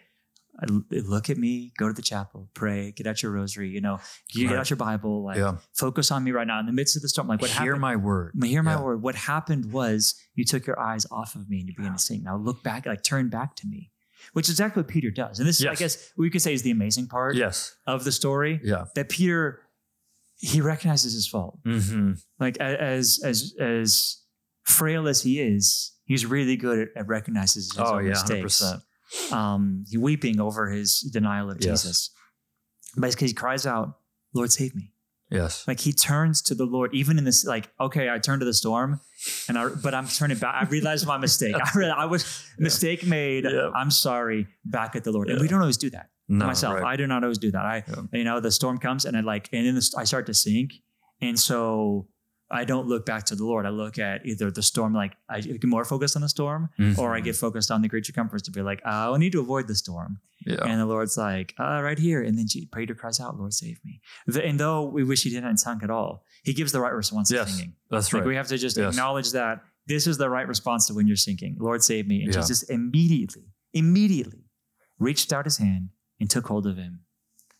I- 0.61 0.65
look 0.91 1.29
at 1.29 1.37
me 1.37 1.71
go 1.77 1.87
to 1.87 1.93
the 1.93 2.01
chapel 2.01 2.49
pray 2.53 2.91
get 2.91 3.07
out 3.07 3.23
your 3.23 3.31
rosary 3.31 3.69
you 3.69 3.79
know 3.81 3.99
you 4.33 4.47
get 4.47 4.53
Right. 4.55 4.59
out 4.59 4.69
your 4.69 4.77
bible 4.77 5.23
like 5.23 5.37
yeah 5.37 5.57
focus 5.73 6.11
on 6.11 6.23
me 6.23 6.31
right 6.31 6.45
now 6.47 6.59
in 6.59 6.65
the 6.65 6.73
midst 6.73 6.95
of 6.97 7.01
the 7.01 7.07
storm 7.09 7.27
like 7.29 7.41
what 7.41 7.49
hear 7.49 7.59
happened 7.75 7.81
my 7.81 7.95
word 7.95 8.33
hear 8.43 8.61
my 8.63 8.73
Yeah. 8.73 8.81
word. 8.81 9.01
What 9.01 9.15
happened 9.15 9.71
was 9.71 10.15
you 10.35 10.43
took 10.43 10.67
your 10.67 10.79
eyes 10.79 11.05
off 11.11 11.35
of 11.35 11.49
me 11.49 11.59
and 11.61 11.69
you 11.69 11.75
began 11.77 11.93
to 11.93 11.99
sing. 11.99 12.23
Now 12.23 12.35
look 12.37 12.61
back, 12.63 12.85
like 12.85 13.03
turn 13.03 13.29
back 13.29 13.55
to 13.57 13.67
me, 13.67 13.91
which 14.33 14.47
is 14.47 14.51
exactly 14.55 14.81
what 14.81 14.89
Peter 14.89 15.11
does. 15.11 15.39
And 15.39 15.47
this, 15.47 15.61
I 15.61 15.69
Yes. 15.71 15.79
guess, 15.79 16.11
we 16.17 16.29
could 16.29 16.41
say 16.41 16.53
is 16.53 16.61
the 16.63 16.71
amazing 16.71 17.07
part 17.07 17.35
yes 17.35 17.75
of 17.87 18.03
the 18.03 18.11
story 18.11 18.59
yeah 18.63 18.85
that 18.95 19.07
Peter 19.09 19.61
he 20.37 20.61
recognizes 20.61 21.13
his 21.13 21.27
fault. 21.27 21.59
mm-hmm. 21.65 22.13
Like 22.39 22.57
as 22.57 23.19
as 23.23 23.53
as 23.59 24.17
frail 24.63 25.07
as 25.07 25.21
he 25.21 25.39
is, 25.41 25.93
he's 26.05 26.25
really 26.25 26.55
good 26.57 26.79
at, 26.79 26.87
at 26.95 27.07
recognizing 27.07 27.59
his 27.61 27.71
oh 27.77 27.95
own 27.95 28.03
yeah 28.05 28.09
mistakes. 28.11 28.61
100% 28.61 28.81
Um, 29.31 29.85
weeping 29.97 30.39
over 30.39 30.69
his 30.69 30.99
denial 31.01 31.49
of 31.51 31.57
Yes. 31.61 31.83
Jesus, 31.83 32.09
but 32.97 33.11
because 33.11 33.31
he 33.31 33.33
cries 33.35 33.65
out, 33.65 33.99
"Lord, 34.33 34.51
save 34.51 34.75
me." 34.75 34.93
yes 35.31 35.67
Like 35.67 35.79
he 35.81 35.93
turns 35.93 36.41
to 36.43 36.55
the 36.55 36.65
Lord, 36.65 36.89
even 36.93 37.19
in 37.19 37.23
this, 37.23 37.45
like, 37.45 37.69
okay, 37.79 38.09
I 38.09 38.17
turned 38.17 38.39
to 38.41 38.45
the 38.45 38.53
storm 38.53 38.99
and 39.47 39.59
I, 39.59 39.67
but 39.69 39.93
I'm 39.93 40.07
turning 40.07 40.39
back. 40.39 40.55
I 40.55 40.65
realized 40.65 41.05
my 41.05 41.17
mistake. 41.19 41.53
I 41.55 41.69
realized 41.75 41.99
I 41.99 42.05
was 42.05 42.43
mistake 42.57 43.05
made. 43.05 43.43
Yeah. 43.43 43.69
I'm 43.75 43.91
sorry 43.91 44.47
back 44.65 44.95
at 44.95 45.03
the 45.03 45.11
Lord. 45.11 45.29
And 45.29 45.39
we 45.39 45.47
don't 45.47 45.61
always 45.61 45.77
do 45.77 45.91
that 45.91 46.09
no, 46.27 46.47
myself. 46.47 46.75
right. 46.81 46.93
I 46.93 46.95
do 46.95 47.05
not 47.05 47.21
always 47.23 47.37
do 47.37 47.51
that. 47.51 47.63
I, 47.63 47.83
Yeah. 47.87 48.01
you 48.19 48.23
know, 48.23 48.39
the 48.39 48.49
storm 48.51 48.79
comes 48.79 49.05
and 49.05 49.15
I 49.15 49.21
like, 49.21 49.49
and 49.53 49.67
then 49.67 49.75
the, 49.75 49.93
I 49.97 50.03
start 50.05 50.25
to 50.27 50.33
sink. 50.33 50.73
And 51.21 51.39
so 51.39 52.07
I 52.51 52.65
don't 52.65 52.87
look 52.87 53.05
back 53.05 53.25
to 53.25 53.35
the 53.35 53.45
Lord. 53.45 53.65
I 53.65 53.69
look 53.69 53.99
at 53.99 54.25
either 54.25 54.49
the 54.49 54.63
storm, 54.63 54.93
like 54.93 55.13
I 55.29 55.41
get 55.41 55.63
more 55.65 55.85
focused 55.85 56.15
on 56.15 56.23
the 56.23 56.29
storm 56.29 56.69
or 56.97 57.13
I 57.15 57.21
Mhm. 57.21 57.25
get 57.25 57.35
focused 57.35 57.69
on 57.69 57.81
the 57.83 57.89
creature 57.89 58.11
comforts 58.13 58.43
to 58.43 58.51
be 58.51 58.61
like, 58.63 58.81
"Oh, 58.85 59.13
I 59.13 59.17
need 59.17 59.31
to 59.33 59.39
avoid 59.39 59.67
the 59.67 59.75
storm. 59.75 60.19
Yeah. 60.45 60.63
And 60.65 60.79
the 60.81 60.85
Lord's 60.87 61.15
like, 61.17 61.53
uh, 61.59 61.81
right 61.83 61.99
here. 61.99 62.23
And 62.23 62.37
then 62.37 62.47
Je- 62.47 62.69
Peter 62.73 62.95
cries 62.95 63.19
out, 63.19 63.37
Lord, 63.37 63.53
save 63.53 63.79
me. 63.85 64.01
The- 64.25 64.43
And 64.45 64.59
though 64.59 64.83
we 64.85 65.03
wish 65.03 65.23
he 65.23 65.29
didn't 65.29 65.57
sung 65.57 65.83
at 65.83 65.89
all, 65.91 66.25
he 66.43 66.53
gives 66.53 66.71
the 66.71 66.79
right 66.79 66.93
response 66.93 67.29
Yes. 67.29 67.47
to 67.51 67.53
singing. 67.53 67.75
That's 67.91 68.11
Like 68.11 68.21
right. 68.21 68.27
we 68.27 68.35
have 68.35 68.47
to 68.47 68.57
just 68.57 68.77
Yes. 68.77 68.93
acknowledge 68.93 69.31
that 69.33 69.63
this 69.85 70.07
is 70.07 70.17
the 70.17 70.29
right 70.29 70.47
response 70.47 70.87
to 70.87 70.93
when 70.93 71.05
you're 71.07 71.17
sinking. 71.17 71.57
Lord, 71.59 71.83
save 71.83 72.07
me. 72.07 72.23
And 72.23 72.33
Yeah. 72.33 72.39
Jesus 72.39 72.63
immediately, 72.63 73.51
immediately 73.73 74.45
reached 74.97 75.31
out 75.33 75.45
his 75.45 75.57
hand 75.57 75.89
and 76.19 76.29
took 76.29 76.47
hold 76.47 76.65
of 76.65 76.77
him, 76.77 77.01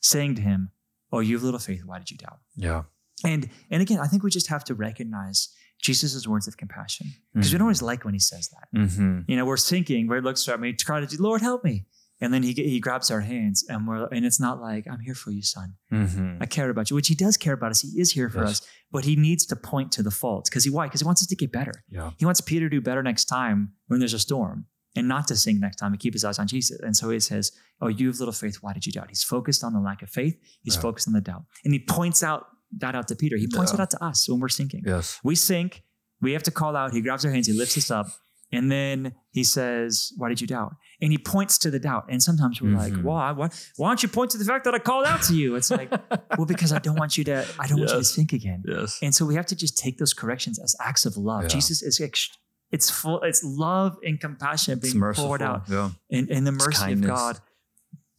saying 0.02 0.36
to 0.36 0.42
him, 0.42 0.72
Oh, 1.12 1.20
you 1.20 1.36
have 1.36 1.44
little 1.44 1.60
faith. 1.60 1.84
Why 1.86 1.98
did 2.00 2.12
you 2.12 2.18
doubt? 2.18 2.40
yeah. 2.56 2.84
And 3.24 3.50
and 3.72 3.82
again, 3.82 4.00
I 4.00 4.08
think 4.08 4.24
we 4.24 4.30
just 4.32 4.48
have 4.48 4.64
to 4.66 4.74
recognize 4.76 5.50
Jesus' 5.82 6.28
words 6.28 6.48
of 6.48 6.58
compassion 6.58 7.08
because 7.34 7.52
we 7.52 7.58
don't 7.58 7.66
always 7.68 7.82
like 7.82 8.04
when 8.06 8.14
he 8.14 8.20
says 8.20 8.50
that. 8.50 8.78
Mm-hmm. 8.80 9.20
You 9.28 9.38
know, 9.38 9.46
we're 9.46 9.58
sinking, 9.58 10.08
where 10.08 10.18
he 10.20 10.24
looks 10.24 10.48
at 10.50 10.60
me, 10.60 10.74
cry 10.74 11.00
to 11.04 11.22
Lord, 11.22 11.42
help 11.42 11.64
me. 11.64 11.86
And 12.22 12.34
then 12.34 12.44
he 12.44 12.52
he 12.54 12.82
grabs 12.82 13.10
our 13.12 13.22
hands 13.22 13.66
and 13.70 13.88
we're 13.88 14.06
and 14.08 14.26
it's 14.26 14.42
not 14.42 14.60
like, 14.60 14.86
I'm 14.92 15.00
here 15.00 15.16
for 15.16 15.32
you, 15.32 15.42
son. 15.42 15.76
Mm-hmm. 15.92 16.44
I 16.44 16.46
care 16.48 16.70
about 16.70 16.90
you, 16.90 16.96
which 16.98 17.08
he 17.08 17.16
does 17.16 17.38
care 17.38 17.54
about 17.54 17.72
us. 17.72 17.80
He 17.82 18.00
is 18.02 18.12
here 18.12 18.30
for 18.30 18.40
Yes. 18.42 18.62
us, 18.62 18.68
but 18.92 19.06
he 19.06 19.16
needs 19.16 19.46
to 19.46 19.56
point 19.56 19.94
to 19.94 20.04
the 20.04 20.12
fault. 20.12 20.46
Because 20.50 20.66
he 20.66 20.70
why? 20.70 20.88
Because 20.88 21.00
he 21.00 21.06
wants 21.06 21.22
us 21.22 21.28
to 21.28 21.36
get 21.38 21.52
better. 21.54 21.72
Yeah. 21.90 22.12
He 22.18 22.26
wants 22.26 22.42
Peter 22.42 22.66
to 22.70 22.76
do 22.76 22.82
better 22.82 23.02
next 23.02 23.26
time 23.26 23.72
when 23.88 24.00
there's 24.02 24.14
a 24.14 24.20
storm 24.20 24.66
and 24.98 25.08
not 25.08 25.28
to 25.30 25.38
sink 25.38 25.62
next 25.62 25.78
time 25.78 25.94
and 25.94 26.00
keep 26.02 26.14
his 26.14 26.26
eyes 26.26 26.40
on 26.40 26.48
Jesus. 26.48 26.78
And 26.82 26.98
so 26.98 27.10
he 27.10 27.22
says, 27.22 27.54
Oh, 27.80 27.88
you 27.88 28.08
have 28.08 28.20
little 28.20 28.34
faith. 28.34 28.58
Why 28.60 28.74
did 28.74 28.86
you 28.86 28.92
doubt? 28.92 29.08
He's 29.08 29.24
focused 29.24 29.64
on 29.64 29.72
the 29.72 29.80
lack 29.80 30.02
of 30.02 30.10
faith. 30.10 30.38
He's 30.62 30.76
focused 30.76 31.08
on 31.08 31.14
the 31.14 31.22
doubt. 31.22 31.44
And 31.64 31.74
he 31.74 31.80
points 31.80 32.22
out 32.22 32.48
that 32.78 32.96
out 32.96 33.08
to 33.10 33.16
Peter. 33.16 33.38
He 33.38 33.48
points 33.48 33.72
Yeah. 33.72 33.78
it 33.80 33.82
out 33.82 33.90
to 33.92 34.04
us 34.04 34.30
when 34.30 34.40
we're 34.40 34.50
sinking. 34.50 34.84
Yes. 34.86 35.20
We 35.24 35.36
sink. 35.36 35.84
We 36.22 36.34
have 36.34 36.44
to 36.44 36.52
call 36.52 36.76
out. 36.76 36.94
He 36.94 37.02
grabs 37.02 37.26
our 37.26 37.32
hands. 37.32 37.48
He 37.48 37.54
lifts 37.54 37.78
us 37.78 37.90
up. 37.92 38.08
And 38.52 38.72
then 38.72 39.14
he 39.32 39.44
says, 39.44 40.12
Why 40.18 40.28
did 40.30 40.42
you 40.42 40.48
doubt? 40.48 40.74
And 41.02 41.12
he 41.12 41.18
points 41.20 41.58
to 41.60 41.70
the 41.72 41.80
doubt. 41.80 42.06
And 42.10 42.22
sometimes 42.22 42.62
we're 42.62 42.76
like, 42.76 42.94
Mhm. 42.94 43.04
Why? 43.04 43.32
Why, 43.32 43.50
why 43.78 43.90
don't 43.90 44.02
you 44.04 44.10
point 44.10 44.32
to 44.32 44.38
the 44.40 44.44
fact 44.44 44.66
that 44.66 44.74
I 44.74 44.80
called 44.80 45.06
out 45.06 45.22
to 45.24 45.36
you? 45.36 45.56
It's 45.56 45.70
like, 45.70 45.90
Well, 46.38 46.46
because 46.48 46.74
I 46.74 46.80
don't 46.80 46.98
want 46.98 47.16
you 47.18 47.24
to, 47.26 47.46
I 47.60 47.68
don't 47.68 47.80
want 47.80 47.92
you 47.92 47.98
to 47.98 48.04
sink 48.04 48.34
again. 48.34 48.64
Yes. 48.68 48.98
And 49.04 49.14
so 49.14 49.26
we 49.26 49.36
have 49.36 49.46
to 49.48 49.56
just 49.56 49.78
take 49.78 49.98
those 50.00 50.14
corrections 50.14 50.58
as 50.60 50.76
acts 50.82 51.06
of 51.06 51.16
love. 51.16 51.44
Yeah. 51.44 51.48
Jesus 51.50 51.82
is 51.84 52.02
ex- 52.02 52.30
it's 52.72 52.90
full, 52.90 53.22
it's 53.22 53.44
love 53.44 53.98
and 54.04 54.20
compassion 54.20 54.80
being 54.80 55.00
poured 55.14 55.42
out 55.44 55.64
Yeah. 55.70 55.92
in, 56.10 56.28
in 56.32 56.44
the 56.44 56.52
mercy 56.52 56.92
of. 56.94 57.02
God 57.02 57.40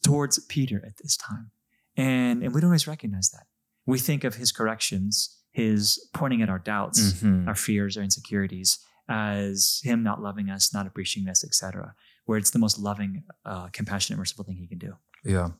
towards 0.02 0.38
Peter 0.46 0.82
at 0.86 0.96
this 1.02 1.16
time. 1.16 1.50
And 1.96 2.42
and 2.42 2.54
we 2.54 2.60
don't 2.60 2.68
always 2.70 2.86
recognize 2.86 3.30
that. 3.30 3.46
We 3.86 3.98
think 3.98 4.24
of 4.24 4.34
his 4.36 4.52
corrections, 4.52 5.38
his 5.50 6.08
pointing 6.14 6.42
at 6.42 6.48
our 6.48 6.58
doubts, 6.58 7.14
Mhm. 7.14 7.46
our 7.48 7.54
fears, 7.54 7.96
our 7.96 8.02
insecurities 8.04 8.78
as 9.08 9.80
him 9.82 10.02
not 10.02 10.22
loving 10.22 10.48
us, 10.50 10.72
not 10.72 10.86
appreciating 10.86 11.28
us, 11.28 11.42
etc. 11.42 11.94
Where 12.26 12.38
it's 12.38 12.50
the 12.50 12.58
most 12.60 12.78
loving, 12.78 13.24
uh, 13.44 13.68
compassionate, 13.72 14.18
merciful 14.18 14.44
thing 14.44 14.56
he 14.56 14.68
can 14.68 14.78
do. 14.78 14.96
Yeah. 15.24 15.50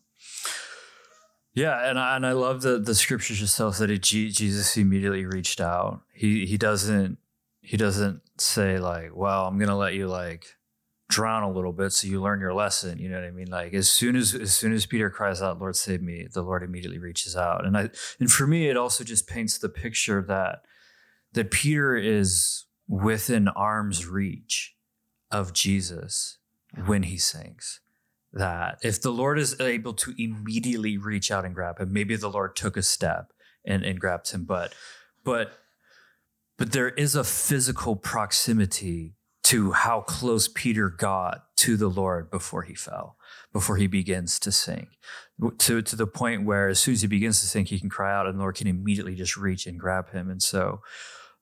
Yeah, 1.54 1.88
and 1.90 1.98
I, 1.98 2.14
and 2.16 2.24
I 2.24 2.32
love 2.32 2.62
the 2.62 2.78
the 2.78 2.94
scripture 2.94 3.34
just 3.34 3.56
tells 3.56 3.78
that 3.78 3.90
it, 3.90 4.02
Je- 4.02 4.30
Jesus 4.30 4.76
immediately 4.76 5.26
reached 5.26 5.60
out. 5.60 6.02
He 6.14 6.46
he 6.46 6.56
doesn't 6.56 7.18
he 7.60 7.76
doesn't 7.76 8.22
say 8.38 8.78
like, 8.78 9.10
"Well, 9.16 9.46
I'm 9.46 9.58
gonna 9.58 9.76
let 9.76 9.94
you 9.94 10.06
like 10.06 10.46
drown 11.10 11.42
a 11.42 11.52
little 11.52 11.72
bit 11.72 11.92
so 11.92 12.06
you 12.06 12.22
learn 12.22 12.40
your 12.40 12.54
lesson." 12.54 12.98
You 12.98 13.10
know 13.10 13.20
what 13.20 13.26
I 13.26 13.30
mean? 13.30 13.50
Like 13.50 13.74
as 13.74 13.92
soon 13.92 14.16
as 14.16 14.34
as 14.34 14.54
soon 14.54 14.72
as 14.72 14.86
Peter 14.86 15.10
cries 15.10 15.42
out, 15.42 15.60
"Lord, 15.60 15.76
save 15.76 16.02
me," 16.02 16.26
the 16.32 16.42
Lord 16.42 16.62
immediately 16.62 16.98
reaches 16.98 17.36
out. 17.36 17.66
And 17.66 17.76
I 17.76 17.90
and 18.18 18.30
for 18.30 18.46
me, 18.46 18.68
it 18.68 18.76
also 18.76 19.04
just 19.04 19.26
paints 19.26 19.58
the 19.58 19.68
picture 19.68 20.22
that 20.22 20.62
that 21.32 21.50
Peter 21.50 21.96
is 21.96 22.64
within 22.88 23.48
arm's 23.48 24.06
reach 24.06 24.74
of 25.30 25.52
Jesus 25.52 26.38
when 26.86 27.04
he 27.04 27.18
sinks 27.18 27.80
that 28.32 28.78
if 28.82 29.00
the 29.02 29.10
Lord 29.10 29.38
is 29.38 29.60
able 29.60 29.94
to 29.94 30.14
immediately 30.16 30.96
reach 30.96 31.30
out 31.30 31.44
and 31.44 31.54
grab 31.54 31.78
him, 31.78 31.92
maybe 31.92 32.16
the 32.16 32.30
Lord 32.30 32.54
took 32.54 32.76
a 32.76 32.82
step 32.82 33.32
and, 33.64 33.84
and 33.84 34.00
grabbed 34.00 34.30
him, 34.30 34.44
but 34.44 34.74
but 35.24 35.52
but 36.56 36.72
there 36.72 36.90
is 36.90 37.14
a 37.14 37.24
physical 37.24 37.96
proximity 37.96 39.14
to 39.50 39.72
how 39.72 40.02
close 40.02 40.46
Peter 40.46 40.88
got 40.88 41.44
to 41.56 41.76
the 41.76 41.88
Lord 41.88 42.30
before 42.30 42.62
he 42.62 42.74
fell, 42.74 43.16
before 43.52 43.78
he 43.78 43.88
begins 43.88 44.38
to 44.38 44.52
sink. 44.52 44.90
To, 45.58 45.82
to 45.82 45.96
the 45.96 46.06
point 46.06 46.44
where 46.44 46.68
as 46.68 46.78
soon 46.78 46.94
as 46.94 47.02
he 47.02 47.08
begins 47.08 47.40
to 47.40 47.48
sink, 47.48 47.66
he 47.66 47.80
can 47.80 47.90
cry 47.90 48.14
out 48.14 48.26
and 48.26 48.36
the 48.36 48.42
Lord 48.42 48.54
can 48.54 48.68
immediately 48.68 49.16
just 49.16 49.36
reach 49.36 49.66
and 49.66 49.76
grab 49.76 50.12
him. 50.12 50.30
And 50.30 50.40
so 50.40 50.82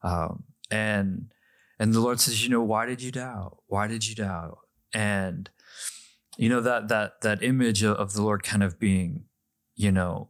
um, 0.01 0.45
and 0.71 1.31
and 1.77 1.93
the 1.93 1.99
Lord 1.99 2.19
says, 2.19 2.43
you 2.43 2.49
know, 2.49 2.63
why 2.63 2.87
did 2.87 2.99
you 2.99 3.11
doubt? 3.11 3.59
Why 3.67 3.85
did 3.85 4.07
you 4.07 4.15
doubt? 4.15 4.57
And 4.91 5.47
you 6.35 6.49
know 6.49 6.61
that 6.61 6.87
that 6.87 7.21
that 7.21 7.43
image 7.43 7.83
of, 7.83 7.95
of 7.97 8.13
the 8.13 8.23
Lord 8.23 8.41
kind 8.41 8.63
of 8.63 8.79
being, 8.79 9.25
you 9.75 9.91
know, 9.91 10.29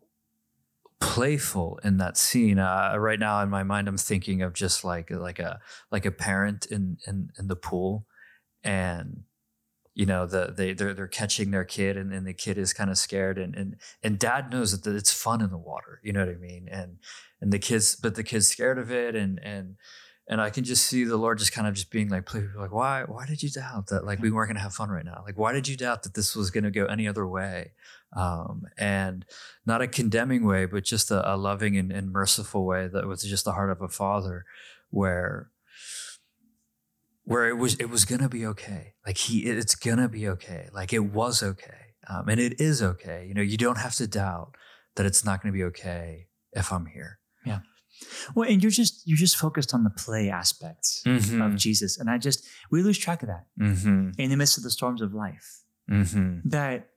playful 0.99 1.79
in 1.83 1.97
that 1.97 2.17
scene. 2.17 2.59
Uh, 2.59 2.95
right 2.97 3.19
now 3.19 3.41
in 3.41 3.49
my 3.49 3.63
mind, 3.63 3.87
I'm 3.87 3.97
thinking 3.97 4.41
of 4.41 4.53
just 4.53 4.83
like 4.83 5.09
like 5.11 5.39
a 5.39 5.59
like 5.91 6.05
a 6.05 6.11
parent 6.11 6.65
in 6.65 6.97
in, 7.07 7.29
in 7.37 7.47
the 7.47 7.55
pool, 7.55 8.05
and 8.63 9.23
you 9.93 10.05
know 10.05 10.25
the 10.25 10.53
they 10.55 10.73
they're, 10.73 10.93
they're 10.93 11.07
catching 11.07 11.51
their 11.51 11.65
kid, 11.65 11.97
and, 11.97 12.13
and 12.13 12.27
the 12.27 12.33
kid 12.33 12.57
is 12.57 12.73
kind 12.73 12.89
of 12.89 12.97
scared, 12.97 13.37
and 13.37 13.55
and 13.55 13.75
and 14.03 14.19
dad 14.19 14.51
knows 14.51 14.79
that 14.79 14.95
it's 14.95 15.13
fun 15.13 15.41
in 15.41 15.49
the 15.49 15.57
water. 15.57 15.99
You 16.03 16.13
know 16.13 16.25
what 16.25 16.35
I 16.35 16.37
mean? 16.37 16.67
And 16.69 16.97
and 17.41 17.51
the 17.53 17.59
kids, 17.59 17.95
but 17.95 18.15
the 18.15 18.23
kid's 18.23 18.47
scared 18.47 18.77
of 18.77 18.91
it, 18.91 19.15
and 19.15 19.39
and 19.43 19.75
and 20.29 20.39
I 20.39 20.51
can 20.51 20.63
just 20.63 20.85
see 20.85 21.05
the 21.05 21.17
Lord 21.17 21.39
just 21.39 21.53
kind 21.53 21.67
of 21.67 21.73
just 21.73 21.89
being 21.89 22.09
like, 22.09 22.31
like, 22.55 22.71
why, 22.71 23.03
why 23.07 23.25
did 23.25 23.41
you 23.41 23.49
doubt 23.49 23.87
that 23.87 24.05
like 24.05 24.19
we 24.19 24.29
weren't 24.29 24.49
gonna 24.49 24.59
have 24.59 24.75
fun 24.75 24.89
right 24.89 25.03
now? 25.03 25.23
Like, 25.25 25.39
why 25.39 25.53
did 25.53 25.67
you 25.67 25.75
doubt 25.75 26.03
that 26.03 26.13
this 26.13 26.35
was 26.35 26.51
gonna 26.51 26.69
go 26.69 26.85
any 26.85 27.07
other 27.07 27.27
way? 27.27 27.71
Um, 28.15 28.67
and 28.77 29.25
not 29.65 29.81
a 29.81 29.87
condemning 29.87 30.45
way, 30.45 30.65
but 30.65 30.83
just 30.83 31.09
a, 31.09 31.33
a 31.33 31.35
loving 31.35 31.77
and, 31.77 31.91
and 31.91 32.11
merciful 32.11 32.63
way 32.63 32.87
that 32.87 33.07
was 33.07 33.23
just 33.23 33.43
the 33.43 33.53
heart 33.53 33.71
of 33.71 33.81
a 33.81 33.89
father, 33.89 34.45
where 34.91 35.49
where 37.23 37.49
it 37.49 37.57
was 37.57 37.73
it 37.75 37.89
was 37.89 38.05
gonna 38.05 38.29
be 38.29 38.45
okay. 38.45 38.93
Like 39.07 39.17
he, 39.17 39.39
it's 39.39 39.73
gonna 39.73 40.09
be 40.09 40.27
okay. 40.29 40.69
Like 40.71 40.93
it 40.93 41.05
was 41.05 41.41
okay, 41.41 41.95
um, 42.07 42.29
and 42.29 42.39
it 42.39 42.61
is 42.61 42.83
okay. 42.83 43.25
You 43.27 43.33
know, 43.33 43.41
you 43.41 43.57
don't 43.57 43.79
have 43.79 43.95
to 43.95 44.05
doubt 44.05 44.53
that 44.95 45.07
it's 45.07 45.25
not 45.25 45.41
gonna 45.41 45.53
be 45.53 45.63
okay 45.63 46.27
if 46.53 46.71
I'm 46.71 46.85
here. 46.85 47.17
Well, 48.35 48.49
and 48.49 48.61
you're 48.61 48.71
just 48.71 49.01
you're 49.05 49.17
just 49.17 49.37
focused 49.37 49.73
on 49.73 49.83
the 49.83 49.89
play 49.89 50.29
aspects 50.29 51.03
Mm-hmm. 51.05 51.41
of 51.41 51.55
Jesus, 51.55 51.97
and 51.97 52.09
I 52.09 52.17
just 52.17 52.47
we 52.71 52.81
lose 52.83 52.97
track 52.97 53.23
of 53.23 53.29
that 53.29 53.45
Mm-hmm. 53.59 54.11
in 54.17 54.29
the 54.29 54.37
midst 54.37 54.57
of 54.57 54.63
the 54.63 54.71
storms 54.71 55.01
of 55.01 55.13
life. 55.13 55.61
Mm-hmm. 55.89 56.49
That 56.49 56.89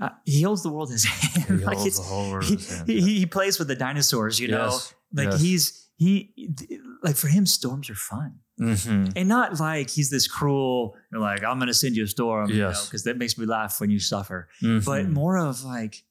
uh, 0.00 0.10
he 0.24 0.42
holds 0.42 0.62
the 0.62 0.68
world 0.70 0.88
in 0.88 0.92
his 0.94 1.04
hand. 1.04 1.62
like 1.62 1.78
it's, 1.86 1.96
the 1.98 2.04
whole 2.04 2.30
world 2.30 2.44
he, 2.44 2.56
hand, 2.56 2.88
he, 2.88 2.94
yeah. 2.98 3.06
he 3.20 3.26
plays 3.26 3.58
with 3.58 3.68
the 3.68 3.76
dinosaurs, 3.76 4.38
you 4.38 4.48
know. 4.48 4.78
Like 5.14 5.30
yes. 5.30 5.40
he's 5.40 5.88
he 5.96 6.34
like 7.02 7.16
for 7.16 7.28
him, 7.28 7.46
storms 7.46 7.88
are 7.88 7.94
fun, 7.94 8.40
Mhm. 8.60 9.12
and 9.16 9.28
not 9.28 9.58
like 9.60 9.88
he's 9.88 10.10
this 10.10 10.26
cruel. 10.28 10.94
Like 11.12 11.42
I'm 11.42 11.56
going 11.58 11.68
to 11.68 11.74
send 11.74 11.96
you 11.96 12.04
a 12.04 12.06
storm, 12.06 12.50
Yes. 12.50 12.86
because 12.86 13.04
that 13.04 13.16
makes 13.16 13.38
me 13.38 13.46
laugh 13.46 13.80
when 13.80 13.88
you 13.90 13.98
suffer. 14.00 14.48
But 14.60 15.06
Mhm. 15.06 15.12
more 15.12 15.38
of 15.38 15.64
like 15.64 16.04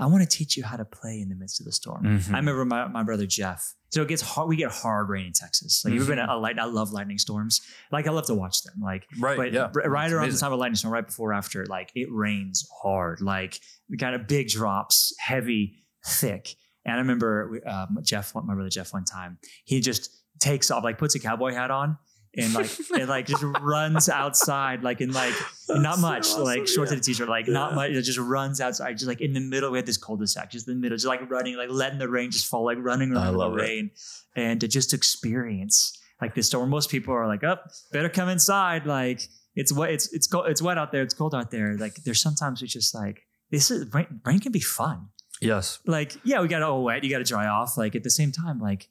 I 0.00 0.06
want 0.06 0.28
to 0.28 0.36
teach 0.36 0.56
you 0.56 0.64
how 0.64 0.76
to 0.76 0.84
play 0.84 1.20
in 1.20 1.28
the 1.28 1.34
midst 1.36 1.60
of 1.60 1.66
the 1.66 1.72
storm. 1.72 2.04
Mhm. 2.04 2.32
I 2.34 2.36
remember 2.38 2.64
my, 2.64 2.88
my 2.88 3.02
brother 3.02 3.26
Jeff. 3.26 3.74
So 3.90 4.02
it 4.02 4.08
gets 4.08 4.22
hard. 4.22 4.48
We 4.48 4.56
get 4.56 4.70
hard 4.70 5.08
rain 5.08 5.26
in 5.26 5.32
Texas. 5.32 5.82
Like 5.84 5.94
you've 5.94 6.06
been 6.06 6.18
Mhm. 6.18 6.28
a 6.28 6.36
light. 6.36 6.58
I 6.58 6.64
love 6.64 6.92
lightning 6.92 7.18
storms. 7.18 7.60
Like 7.92 8.06
I 8.06 8.10
love 8.10 8.26
to 8.26 8.34
watch 8.34 8.62
them. 8.62 8.74
Like 8.82 9.04
right, 9.18 9.36
but 9.36 9.52
yeah, 9.52 9.68
right 9.74 10.10
around 10.10 10.30
the 10.30 10.38
time 10.38 10.52
of 10.52 10.58
lightning 10.58 10.76
storm, 10.76 10.94
right 10.94 11.06
before 11.06 11.30
or 11.30 11.34
after, 11.34 11.66
like 11.66 11.90
it 11.94 12.08
rains 12.10 12.66
hard. 12.82 13.20
Like 13.20 13.60
kind 13.98 14.14
of 14.14 14.26
big 14.26 14.48
drops, 14.48 15.12
heavy, 15.18 15.84
thick. 16.06 16.54
And 16.84 16.94
I 16.94 16.98
remember 16.98 17.60
um, 17.66 17.98
Jeff, 18.02 18.34
my 18.34 18.54
brother 18.54 18.70
Jeff, 18.70 18.92
one 18.92 19.04
time 19.04 19.38
he 19.64 19.80
just 19.80 20.10
takes 20.38 20.70
off, 20.70 20.82
like 20.84 20.96
puts 20.96 21.14
a 21.14 21.20
cowboy 21.20 21.52
hat 21.52 21.70
on. 21.70 21.98
And 22.36 22.54
like 22.54 22.70
it 22.90 23.08
like 23.08 23.26
just 23.26 23.42
runs 23.42 24.08
outside 24.08 24.84
like 24.84 25.00
in 25.00 25.12
like 25.12 25.34
not 25.68 25.96
so 25.96 26.00
much 26.00 26.26
awesome, 26.28 26.44
like 26.44 26.68
shorts 26.68 26.90
yeah. 26.90 26.96
and 26.96 27.02
a 27.02 27.04
t-shirt 27.04 27.28
like 27.28 27.48
not 27.48 27.74
much 27.74 27.90
it 27.90 28.02
just 28.02 28.18
runs 28.18 28.60
outside 28.60 28.92
just 28.92 29.08
like 29.08 29.20
in 29.20 29.32
the 29.32 29.40
middle 29.40 29.72
we 29.72 29.78
had 29.78 29.86
this 29.86 29.96
cul-de-sac 29.96 30.48
just 30.48 30.68
in 30.68 30.74
the 30.74 30.80
middle 30.80 30.96
just 30.96 31.08
like 31.08 31.28
running 31.28 31.56
like 31.56 31.70
letting 31.70 31.98
the 31.98 32.08
rain 32.08 32.30
just 32.30 32.46
fall 32.46 32.64
like 32.64 32.78
running 32.80 33.12
around 33.12 33.26
in 33.26 33.32
the 33.32 33.38
love 33.38 33.52
it. 33.54 33.62
rain 33.62 33.90
and 34.36 34.60
to 34.60 34.68
just 34.68 34.94
experience 34.94 35.98
like 36.20 36.36
this 36.36 36.46
storm 36.46 36.70
most 36.70 36.88
people 36.88 37.12
are 37.12 37.26
like 37.26 37.42
up 37.42 37.72
better 37.92 38.08
come 38.08 38.28
inside 38.28 38.86
like 38.86 39.28
it's 39.56 39.72
wet 39.72 39.90
it's 39.90 40.12
it's 40.12 40.26
cold 40.26 40.46
it's 40.46 40.62
wet 40.62 40.78
out 40.78 40.92
there 40.92 41.02
it's 41.02 41.14
cold 41.14 41.34
out 41.34 41.50
there 41.50 41.76
like 41.78 41.96
there's 42.04 42.20
sometimes 42.20 42.62
it's 42.62 42.72
just 42.72 42.94
like 42.94 43.22
this 43.50 43.70
is 43.70 43.92
rain, 43.92 44.20
rain 44.24 44.38
can 44.38 44.52
be 44.52 44.60
fun 44.60 45.08
yes, 45.40 45.80
like 45.86 46.16
yeah 46.24 46.40
we 46.40 46.48
got 46.48 46.62
all 46.62 46.78
oh, 46.78 46.82
wet 46.82 47.02
you 47.02 47.10
got 47.10 47.18
to 47.18 47.24
dry 47.24 47.46
off 47.46 47.76
like 47.76 47.94
at 47.96 48.04
the 48.04 48.10
same 48.10 48.30
time 48.30 48.60
like 48.60 48.88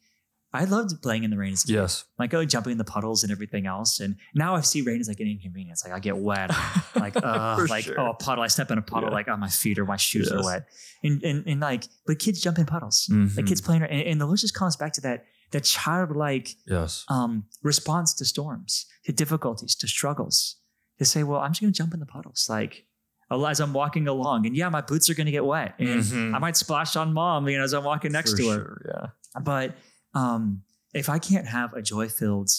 I 0.52 0.64
loved 0.64 1.00
playing 1.00 1.22
in 1.24 1.30
the 1.30 1.36
rain 1.38 1.52
as 1.52 1.62
a 1.64 1.66
kid. 1.68 1.72
yes. 1.74 2.04
like 2.18 2.34
oh 2.34 2.44
jumping 2.44 2.72
in 2.72 2.78
the 2.78 2.84
puddles 2.84 3.22
and 3.22 3.30
everything 3.30 3.66
else 3.66 4.00
and 4.00 4.16
now 4.34 4.56
I 4.56 4.62
see 4.62 4.82
rain 4.82 5.00
as 5.00 5.06
like 5.08 5.20
an 5.20 5.28
inconvenience 5.28 5.84
like 5.84 5.92
I 5.94 6.00
get 6.00 6.16
wet 6.16 6.50
like 6.96 7.16
uh 7.16 7.66
like 7.68 7.84
sure. 7.84 8.00
oh 8.00 8.10
a 8.10 8.14
puddle 8.14 8.42
I 8.42 8.48
step 8.48 8.70
in 8.70 8.78
a 8.78 8.82
puddle 8.82 9.10
Yeah. 9.10 9.14
like 9.14 9.28
oh 9.28 9.36
my 9.36 9.48
feet 9.48 9.78
or 9.78 9.84
my 9.84 9.96
shoes 9.96 10.30
are 10.32 10.42
wet 10.44 10.66
and, 11.04 11.22
and 11.22 11.46
and 11.46 11.60
like 11.60 11.84
but 12.06 12.18
kids 12.18 12.40
jump 12.40 12.58
in 12.58 12.66
puddles 12.66 13.06
like 13.10 13.18
Mhm. 13.44 13.46
kids 13.46 13.60
playing 13.60 13.82
and, 13.82 13.92
and 14.10 14.20
the 14.20 14.26
Lord 14.26 14.38
just 14.38 14.54
calls 14.54 14.76
back 14.76 14.92
to 14.94 15.00
that 15.02 15.24
that 15.52 15.64
childlike 15.64 16.48
Yes, 16.66 17.04
um 17.08 17.44
response 17.62 18.14
to 18.14 18.24
storms 18.24 18.86
to 19.04 19.12
difficulties 19.12 19.74
to 19.76 19.86
struggles 19.88 20.56
to 20.98 21.04
say 21.04 21.22
well 21.22 21.40
I'm 21.40 21.52
just 21.52 21.60
gonna 21.60 21.72
jump 21.72 21.94
in 21.94 22.00
the 22.00 22.06
puddles 22.06 22.46
like 22.48 22.86
as 23.48 23.60
I'm 23.60 23.72
walking 23.72 24.08
along. 24.08 24.44
And 24.46 24.56
yeah, 24.56 24.68
my 24.70 24.80
boots 24.80 25.08
are 25.08 25.14
going 25.14 25.26
to 25.26 25.30
get 25.30 25.44
wet, 25.44 25.76
and 25.78 26.00
Mhm. 26.02 26.34
I 26.34 26.38
might 26.40 26.56
splash 26.56 26.96
on 26.96 27.12
mom, 27.14 27.48
you 27.48 27.58
know, 27.58 27.62
as 27.62 27.72
I'm 27.72 27.84
walking 27.84 28.10
next 28.10 28.32
For 28.32 28.36
to 28.38 28.48
her. 28.48 28.56
sure, 28.56 28.82
Yeah. 28.92 29.40
But 29.40 29.76
um, 30.14 30.62
if 30.94 31.08
I 31.08 31.18
can't 31.18 31.46
have 31.46 31.72
a 31.74 31.82
joy 31.82 32.08
filled 32.08 32.50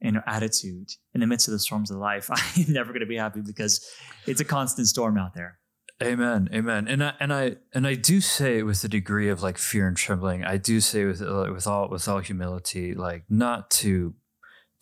know, 0.00 0.22
attitude 0.26 0.90
in 1.14 1.20
the 1.20 1.26
midst 1.26 1.48
of 1.48 1.52
the 1.52 1.58
storms 1.58 1.90
of 1.90 1.98
life, 1.98 2.30
I'm 2.32 2.72
never 2.72 2.92
going 2.92 3.00
to 3.00 3.06
be 3.06 3.16
happy 3.16 3.40
because 3.40 3.86
it's 4.26 4.40
a 4.40 4.44
constant 4.44 4.88
storm 4.88 5.18
out 5.18 5.34
there. 5.34 5.58
Amen, 6.00 6.48
amen. 6.52 6.86
And 6.86 7.02
I 7.02 7.14
and 7.18 7.32
I 7.32 7.56
and 7.74 7.84
I 7.84 7.94
do 7.94 8.20
say 8.20 8.58
it 8.58 8.62
with 8.62 8.84
a 8.84 8.88
degree 8.88 9.28
of 9.28 9.42
like 9.42 9.58
fear 9.58 9.88
and 9.88 9.96
trembling. 9.96 10.44
I 10.44 10.56
do 10.56 10.80
say 10.80 11.04
with 11.04 11.20
uh, 11.20 11.50
with 11.52 11.66
all 11.66 11.88
with 11.88 12.06
all 12.06 12.20
humility, 12.20 12.94
like 12.94 13.24
not 13.28 13.68
to 13.72 14.14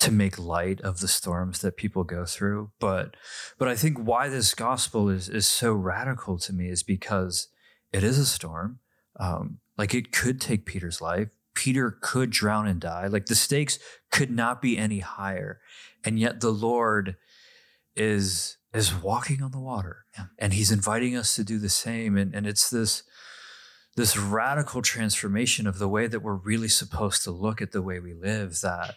to 0.01 0.11
make 0.11 0.39
light 0.39 0.83
of 0.83 1.01
the 1.01 1.09
storms 1.09 1.61
that 1.61 1.79
people 1.79 2.05
go 2.05 2.27
through, 2.27 2.71
but 2.79 3.17
but 3.59 3.67
I 3.67 3.77
think 3.77 3.97
why 3.97 4.29
this 4.29 4.53
gospel 4.53 5.09
is 5.09 5.31
is 5.31 5.47
so 5.47 5.73
radical 5.73 6.37
to 6.39 6.53
me 6.53 6.69
is 6.69 6.83
because 6.83 7.49
it 7.93 8.05
is 8.05 8.19
a 8.19 8.27
storm. 8.27 8.81
Um, 9.19 9.61
like 9.79 9.95
it 9.95 10.12
could 10.12 10.39
take 10.39 10.67
Peter's 10.67 11.01
life. 11.01 11.29
Peter 11.57 11.99
could 12.01 12.31
drown 12.31 12.69
and 12.69 12.81
die. 12.81 13.09
Like 13.09 13.27
the 13.27 13.35
stakes 13.35 13.81
could 14.12 14.31
not 14.31 14.62
be 14.62 14.79
any 14.79 15.01
higher, 15.01 15.61
and 16.05 16.21
yet 16.21 16.40
the 16.40 16.53
Lord 16.53 17.16
is 17.97 18.59
is 18.75 18.95
walking 18.95 19.42
on 19.42 19.53
the 19.53 19.59
water 19.59 20.05
and 20.38 20.53
he's 20.53 20.71
inviting 20.71 21.16
us 21.16 21.35
to 21.35 21.42
do 21.42 21.59
the 21.59 21.71
same 21.71 22.16
and, 22.16 22.35
and 22.35 22.47
it's 22.47 22.69
this 22.69 23.03
this 23.97 24.19
radical 24.19 24.83
transformation 24.83 25.66
of 25.66 25.79
the 25.79 25.88
way 25.88 26.07
that 26.07 26.21
we're 26.21 26.35
really 26.35 26.69
supposed 26.69 27.25
to 27.25 27.31
look 27.31 27.62
at 27.62 27.73
the 27.73 27.81
way 27.81 27.99
we 27.99 28.12
live 28.12 28.61
that 28.61 28.97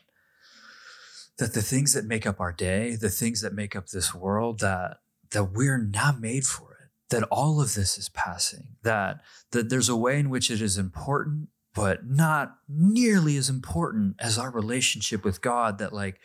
that 1.38 1.54
the 1.54 1.62
things 1.62 1.94
that 1.94 2.04
make 2.04 2.28
up 2.28 2.42
our 2.42 2.52
day 2.52 2.98
the 2.98 3.10
things 3.10 3.42
that 3.42 3.54
make 3.54 3.74
up 3.74 3.88
this 3.88 4.14
world 4.14 4.60
that 4.60 4.98
that 5.32 5.46
we're 5.46 5.78
not 5.78 6.20
made 6.20 6.44
for 6.44 6.74
it 6.74 6.90
that 7.10 7.24
all 7.32 7.62
of 7.62 7.74
this 7.74 7.98
is 7.98 8.10
passing 8.10 8.76
that 8.84 9.22
that 9.52 9.70
there's 9.70 9.90
a 9.90 9.96
way 9.96 10.20
in 10.20 10.30
which 10.30 10.52
it 10.52 10.62
is 10.62 10.78
important 10.78 11.48
but 11.76 12.06
not 12.06 12.58
nearly 12.68 13.38
as 13.38 13.50
important 13.50 14.16
as 14.20 14.38
our 14.38 14.52
relationship 14.52 15.24
with 15.24 15.42
God 15.42 15.78
that 15.78 15.94
like 15.94 16.20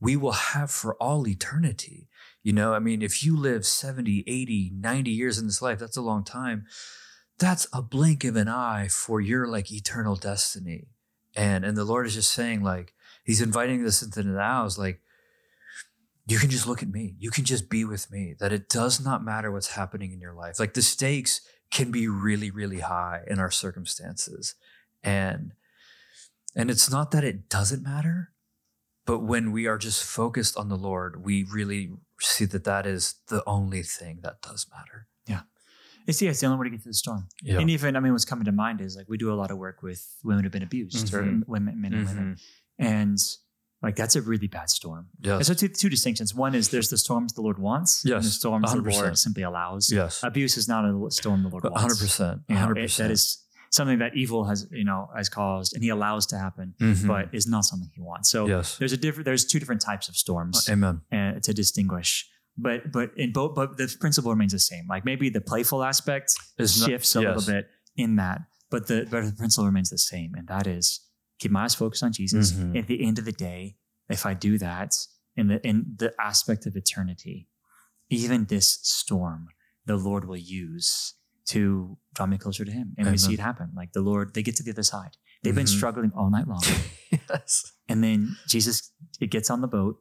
we 0.00 0.16
will 0.16 0.32
have 0.32 0.70
for 0.70 0.94
all 0.96 1.26
eternity 1.26 2.08
you 2.42 2.52
know, 2.52 2.72
I 2.72 2.78
mean, 2.78 3.02
if 3.02 3.22
you 3.22 3.36
live 3.36 3.66
70, 3.66 4.24
80, 4.26 4.72
90 4.74 5.10
years 5.10 5.38
in 5.38 5.46
this 5.46 5.60
life, 5.60 5.78
that's 5.78 5.96
a 5.96 6.02
long 6.02 6.24
time. 6.24 6.66
That's 7.38 7.66
a 7.72 7.82
blink 7.82 8.24
of 8.24 8.36
an 8.36 8.48
eye 8.48 8.88
for 8.88 9.20
your 9.20 9.46
like 9.46 9.70
eternal 9.70 10.16
destiny. 10.16 10.88
And 11.36 11.64
and 11.64 11.76
the 11.76 11.84
Lord 11.84 12.06
is 12.06 12.14
just 12.14 12.32
saying, 12.32 12.62
like, 12.62 12.94
He's 13.24 13.42
inviting 13.42 13.84
us 13.86 14.02
into 14.02 14.22
the 14.22 14.30
nows, 14.30 14.78
like, 14.78 15.00
you 16.26 16.38
can 16.38 16.50
just 16.50 16.66
look 16.66 16.82
at 16.82 16.88
me. 16.88 17.14
You 17.18 17.30
can 17.30 17.44
just 17.44 17.68
be 17.68 17.84
with 17.84 18.10
me. 18.10 18.34
That 18.38 18.52
it 18.52 18.68
does 18.68 19.04
not 19.04 19.24
matter 19.24 19.52
what's 19.52 19.72
happening 19.72 20.12
in 20.12 20.20
your 20.20 20.34
life. 20.34 20.58
Like 20.58 20.74
the 20.74 20.82
stakes 20.82 21.40
can 21.70 21.90
be 21.90 22.08
really, 22.08 22.50
really 22.50 22.80
high 22.80 23.22
in 23.26 23.38
our 23.38 23.50
circumstances. 23.50 24.54
And 25.02 25.52
and 26.56 26.70
it's 26.70 26.90
not 26.90 27.10
that 27.12 27.22
it 27.24 27.48
doesn't 27.48 27.82
matter, 27.82 28.32
but 29.06 29.20
when 29.20 29.52
we 29.52 29.66
are 29.66 29.78
just 29.78 30.02
focused 30.04 30.56
on 30.56 30.68
the 30.68 30.76
Lord, 30.76 31.24
we 31.24 31.44
really 31.44 31.92
see 32.20 32.44
that 32.46 32.64
that 32.64 32.86
is 32.86 33.14
the 33.28 33.42
only 33.46 33.82
thing 33.82 34.20
that 34.22 34.42
does 34.42 34.66
matter. 34.74 35.06
It's, 36.06 36.20
yeah, 36.22 36.30
it's 36.30 36.40
the 36.40 36.46
only 36.46 36.58
way 36.58 36.64
to 36.64 36.70
get 36.70 36.82
through 36.82 36.90
the 36.90 36.94
storm. 36.96 37.28
Yeah. 37.42 37.60
And 37.60 37.68
even, 37.70 37.94
I 37.94 38.00
mean, 38.00 38.12
what's 38.12 38.24
coming 38.24 38.46
to 38.46 38.52
mind 38.52 38.80
is 38.80 38.96
like 38.96 39.06
we 39.08 39.18
do 39.18 39.32
a 39.32 39.36
lot 39.36 39.50
of 39.50 39.58
work 39.58 39.82
with 39.82 40.04
women 40.24 40.42
who've 40.42 40.50
been 40.50 40.62
abused 40.62 41.12
or 41.14 41.22
Mhm. 41.22 41.46
women, 41.46 41.80
men 41.80 41.92
and 41.92 42.06
women. 42.06 42.34
Mhm. 42.34 42.40
And 42.78 43.18
like 43.82 43.96
that's 43.96 44.16
a 44.16 44.22
really 44.22 44.48
bad 44.48 44.70
storm. 44.70 45.10
And 45.22 45.44
so 45.46 45.52
two, 45.54 45.68
two 45.68 45.90
distinctions. 45.90 46.34
One 46.34 46.54
is 46.54 46.70
there's 46.70 46.88
the 46.88 46.96
storms 46.98 47.34
the 47.34 47.42
Lord 47.42 47.58
wants, 47.58 48.02
and 48.02 48.12
the 48.12 48.16
Yes, 48.16 48.32
storms 48.32 48.72
the 48.72 48.78
100%. 48.80 49.02
Lord 49.02 49.18
simply 49.18 49.42
allows. 49.42 49.92
Yes. 49.92 50.20
Abuse 50.24 50.56
is 50.56 50.66
not 50.66 50.84
a 50.86 51.10
storm 51.10 51.42
the 51.42 51.50
Lord 51.50 51.64
wants. 51.64 51.76
100%. 52.00 52.42
You 52.48 52.54
know, 52.54 52.60
100%. 52.62 53.00
it- 53.00 53.02
that 53.04 53.10
is 53.12 53.44
something 53.70 53.98
that 54.00 54.16
evil 54.16 54.44
has, 54.44 54.66
you 54.72 54.84
know, 54.84 55.08
has 55.16 55.28
caused 55.28 55.74
and 55.74 55.82
he 55.82 55.88
allows 55.90 56.26
to 56.26 56.36
happen, 56.36 56.74
Mhm. 56.80 57.06
but 57.06 57.32
is 57.32 57.46
not 57.46 57.64
something 57.64 57.88
he 57.94 58.00
wants. 58.00 58.28
So 58.30 58.46
yes. 58.46 58.76
there's 58.78 58.92
a 58.92 58.96
different, 58.96 59.24
there's 59.24 59.44
two 59.44 59.58
different 59.60 59.80
types 59.80 60.08
of 60.08 60.16
storms 60.16 60.68
Amen. 60.68 61.02
uh, 61.12 61.40
to 61.40 61.52
distinguish. 61.54 62.28
But 62.58 62.90
but 62.92 63.12
in 63.16 63.32
both, 63.32 63.54
but 63.54 63.76
the 63.76 63.86
principle 64.00 64.30
remains 64.32 64.52
the 64.52 64.58
same. 64.58 64.84
Like 64.88 65.04
maybe 65.04 65.30
the 65.30 65.40
playful 65.40 65.82
aspect 65.84 66.34
Is 66.58 66.80
not- 66.80 66.88
shifts 66.90 67.14
a 67.16 67.20
little 67.20 67.42
bit 67.54 67.68
in 67.96 68.16
that, 68.16 68.42
but 68.70 68.86
the 68.88 69.06
but 69.10 69.24
the 69.24 69.32
principle 69.32 69.66
remains 69.66 69.90
the 69.90 69.98
same, 69.98 70.34
and 70.34 70.46
that 70.48 70.66
is 70.66 71.00
keep 71.38 71.50
my 71.52 71.62
eyes 71.64 71.74
focused 71.76 72.02
on 72.02 72.12
Jesus. 72.12 72.52
Mhm. 72.52 72.76
At 72.78 72.86
the 72.88 72.98
end 73.06 73.18
of 73.20 73.24
the 73.24 73.32
day, 73.32 73.76
if 74.10 74.26
I 74.26 74.34
do 74.34 74.58
that 74.58 74.94
in 75.36 75.46
the 75.46 75.64
in 75.66 75.94
the 75.96 76.12
aspect 76.20 76.66
of 76.66 76.74
eternity, 76.76 77.48
even 78.10 78.46
this 78.46 78.78
storm, 78.82 79.48
the 79.86 79.96
Lord 79.96 80.24
will 80.26 80.36
use 80.36 81.14
to 81.54 81.96
draw 82.14 82.26
me 82.26 82.38
closer 82.38 82.64
to 82.64 82.70
Him, 82.72 82.94
and 82.98 83.10
we 83.10 83.16
see 83.18 83.34
it 83.34 83.40
happen. 83.40 83.70
Like 83.74 83.92
the 83.92 84.02
Lord, 84.02 84.34
they 84.34 84.42
get 84.42 84.56
to 84.56 84.62
the 84.62 84.70
other 84.72 84.82
side. 84.82 85.16
They've 85.42 85.54
been 85.54 85.66
Mhm. 85.66 85.76
struggling 85.78 86.12
all 86.14 86.30
night 86.30 86.46
long. 86.46 86.62
yes. 87.30 87.72
And 87.88 88.02
then 88.04 88.36
Jesus, 88.48 88.92
it 89.20 89.30
gets 89.30 89.48
on 89.50 89.60
the 89.60 89.68
boat, 89.68 89.96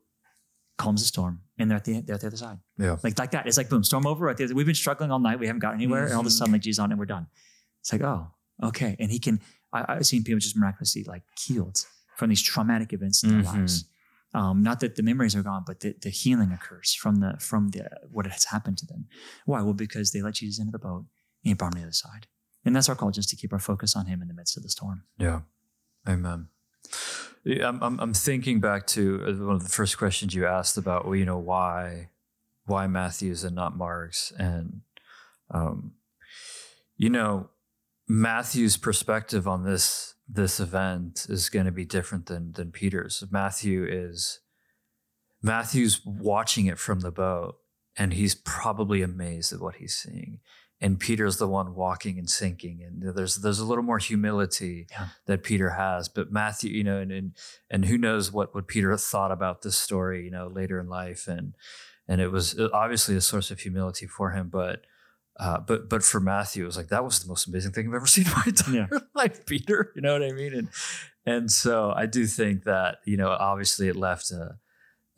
calms 0.78 1.02
the 1.02 1.08
storm, 1.08 1.42
and 1.58 1.70
they're 1.70 1.78
at 1.78 1.86
the 1.86 2.02
they're 2.02 2.16
at 2.16 2.22
the 2.22 2.28
other 2.28 2.38
side. 2.38 2.60
Yeah. 2.78 2.98
Like 3.04 3.18
like 3.18 3.32
that. 3.32 3.48
It's 3.48 3.58
like 3.58 3.70
boom, 3.70 3.84
storm 3.84 4.06
over. 4.06 4.30
At 4.30 4.38
the, 4.38 4.54
we've 4.54 4.66
been 4.66 4.76
struggling 4.86 5.12
all 5.12 5.20
night. 5.20 5.40
We 5.40 5.48
haven't 5.48 5.62
got 5.62 5.74
anywhere, 5.74 6.06
and 6.06 6.14
all 6.14 6.22
of 6.22 6.26
a 6.26 6.30
Mhm. 6.30 6.40
sudden, 6.40 6.54
like 6.54 6.62
Jesus 6.62 6.80
on, 6.80 6.92
and 6.92 7.00
we're 7.00 7.06
done. 7.18 7.28
It's 7.82 7.92
like 7.94 8.02
oh, 8.02 8.28
okay. 8.64 8.96
And 9.00 9.12
he 9.12 9.20
can. 9.20 9.40
I, 9.74 9.86
I've 9.88 10.06
seen 10.06 10.24
people 10.24 10.40
just 10.40 10.58
miraculously 10.58 11.04
like 11.04 11.24
healed 11.46 11.78
from 12.18 12.30
these 12.30 12.42
traumatic 12.42 12.92
events 12.94 13.24
in 13.24 13.30
their 13.30 13.42
Mhm. 13.42 13.54
lives. 13.54 13.86
Um, 14.34 14.62
not 14.62 14.80
that 14.82 14.96
the 14.96 15.04
memories 15.04 15.36
are 15.36 15.42
gone, 15.42 15.64
but 15.66 15.80
the, 15.80 15.96
the 16.02 16.10
healing 16.10 16.52
occurs 16.52 16.94
from 16.94 17.16
the 17.24 17.32
from 17.40 17.70
the 17.70 17.90
what 18.12 18.26
has 18.28 18.44
happened 18.46 18.78
to 18.80 18.86
them. 18.86 19.08
Why? 19.46 19.62
Well, 19.62 19.74
because 19.74 20.12
they 20.12 20.22
let 20.22 20.36
Jesus 20.36 20.60
into 20.60 20.72
the 20.72 20.80
boat 20.80 21.06
and 21.44 21.50
he 21.50 21.54
brought 21.54 21.72
them 21.72 21.80
to 21.80 21.82
the 21.82 21.88
other 21.88 21.94
side. 21.94 22.28
And 22.66 22.76
that's 22.76 22.90
our 22.90 22.96
call, 22.96 23.12
just 23.12 23.30
to 23.30 23.36
keep 23.36 23.54
our 23.54 23.60
focus 23.60 23.96
on 23.96 24.06
him 24.06 24.22
in 24.22 24.28
the 24.28 24.34
midst 24.34 24.58
of 24.58 24.64
the 24.64 24.70
storm. 24.70 25.04
Yeah. 25.18 25.42
Amen. 26.08 26.48
I'm, 27.46 27.82
I'm, 27.82 28.00
I'm 28.00 28.14
thinking 28.14 28.60
back 28.60 28.86
to 28.88 29.24
uh, 29.26 29.46
one 29.46 29.56
of 29.56 29.64
the 29.64 29.70
first 29.70 29.98
questions 29.98 30.36
you 30.36 30.46
asked 30.46 30.78
about, 30.78 31.06
well, 31.06 31.16
you 31.16 31.26
know, 31.26 31.38
why, 31.38 32.10
why 32.66 32.88
Matthew's 32.88 33.44
and 33.44 33.56
not 33.56 33.78
Mark's, 33.78 34.32
and, 34.38 34.82
um, 35.52 35.94
you 36.98 37.10
know, 37.10 37.50
Matthew's 38.08 38.76
perspective 38.76 39.48
on 39.48 39.64
this 39.64 40.16
this 40.28 40.60
event 40.60 41.26
is 41.30 41.50
going 41.50 41.66
to 41.66 41.72
be 41.72 41.86
different 41.86 42.26
than 42.28 42.52
than 42.54 42.72
Peter's. 42.72 43.24
Matthew 43.32 43.86
is 43.88 44.40
Matthew's 45.42 46.02
watching 46.06 46.66
it 46.66 46.78
from 46.78 47.00
the 47.00 47.12
boat, 47.12 47.56
and 47.98 48.14
he's 48.14 48.36
probably 48.36 49.02
amazed 49.02 49.54
at 49.54 49.62
what 49.62 49.76
he's 49.76 49.96
seeing. 49.96 50.40
And 50.82 50.98
Peter's 50.98 51.38
the 51.38 51.48
one 51.48 51.76
walking 51.76 52.18
and 52.18 52.30
sinking, 52.30 52.82
and 52.82 53.16
there's 53.16 53.36
there's 53.38 53.60
a 53.60 53.66
little 53.66 53.84
more 53.84 53.98
humility 53.98 54.88
Yeah. 54.92 55.08
that 55.26 55.44
Peter 55.44 55.72
has. 55.72 56.08
But 56.08 56.32
Matthew, 56.32 56.72
you 56.72 56.86
know, 56.86 57.00
and 57.00 57.12
and, 57.12 57.32
and 57.70 57.84
who 57.86 57.98
knows 57.98 58.32
what 58.32 58.56
what 58.56 58.68
Peter 58.68 58.96
thought 58.96 59.32
about 59.32 59.62
this 59.62 59.76
story, 59.78 60.24
you 60.24 60.32
know, 60.32 60.48
later 60.48 60.80
in 60.80 60.88
life, 60.88 61.28
and 61.28 61.54
and 62.08 62.22
it 62.22 62.32
was 62.32 62.58
uh, 62.58 62.70
obviously 62.74 63.16
a 63.18 63.22
source 63.22 63.52
of 63.52 63.60
humility 63.60 64.08
for 64.08 64.32
him. 64.32 64.48
But 64.48 64.86
uh, 65.38 65.60
but 65.60 65.90
but 65.90 66.02
for 66.02 66.22
Matthew, 66.22 66.64
it 66.64 66.68
was 66.68 66.78
like 66.78 66.88
that 66.90 67.04
was 67.04 67.20
the 67.20 67.28
most 67.28 67.48
amazing 67.48 67.74
thing 67.74 67.88
I've 67.90 67.94
ever 67.96 68.06
seen 68.16 68.26
in 68.28 68.32
my 68.32 68.44
entire 68.48 68.88
Yeah. 68.92 69.00
life, 69.14 69.46
Peter. 69.46 69.92
You 69.96 70.02
know 70.02 70.14
what 70.14 70.24
I 70.24 70.32
mean? 70.32 70.54
And 70.54 70.70
and 71.26 71.52
so 71.52 71.92
I 71.94 72.06
do 72.06 72.26
think 72.26 72.64
that 72.64 73.00
you 73.06 73.18
know, 73.18 73.30
obviously, 73.32 73.90
it 73.90 73.98
left 73.98 74.32
a 74.32 74.58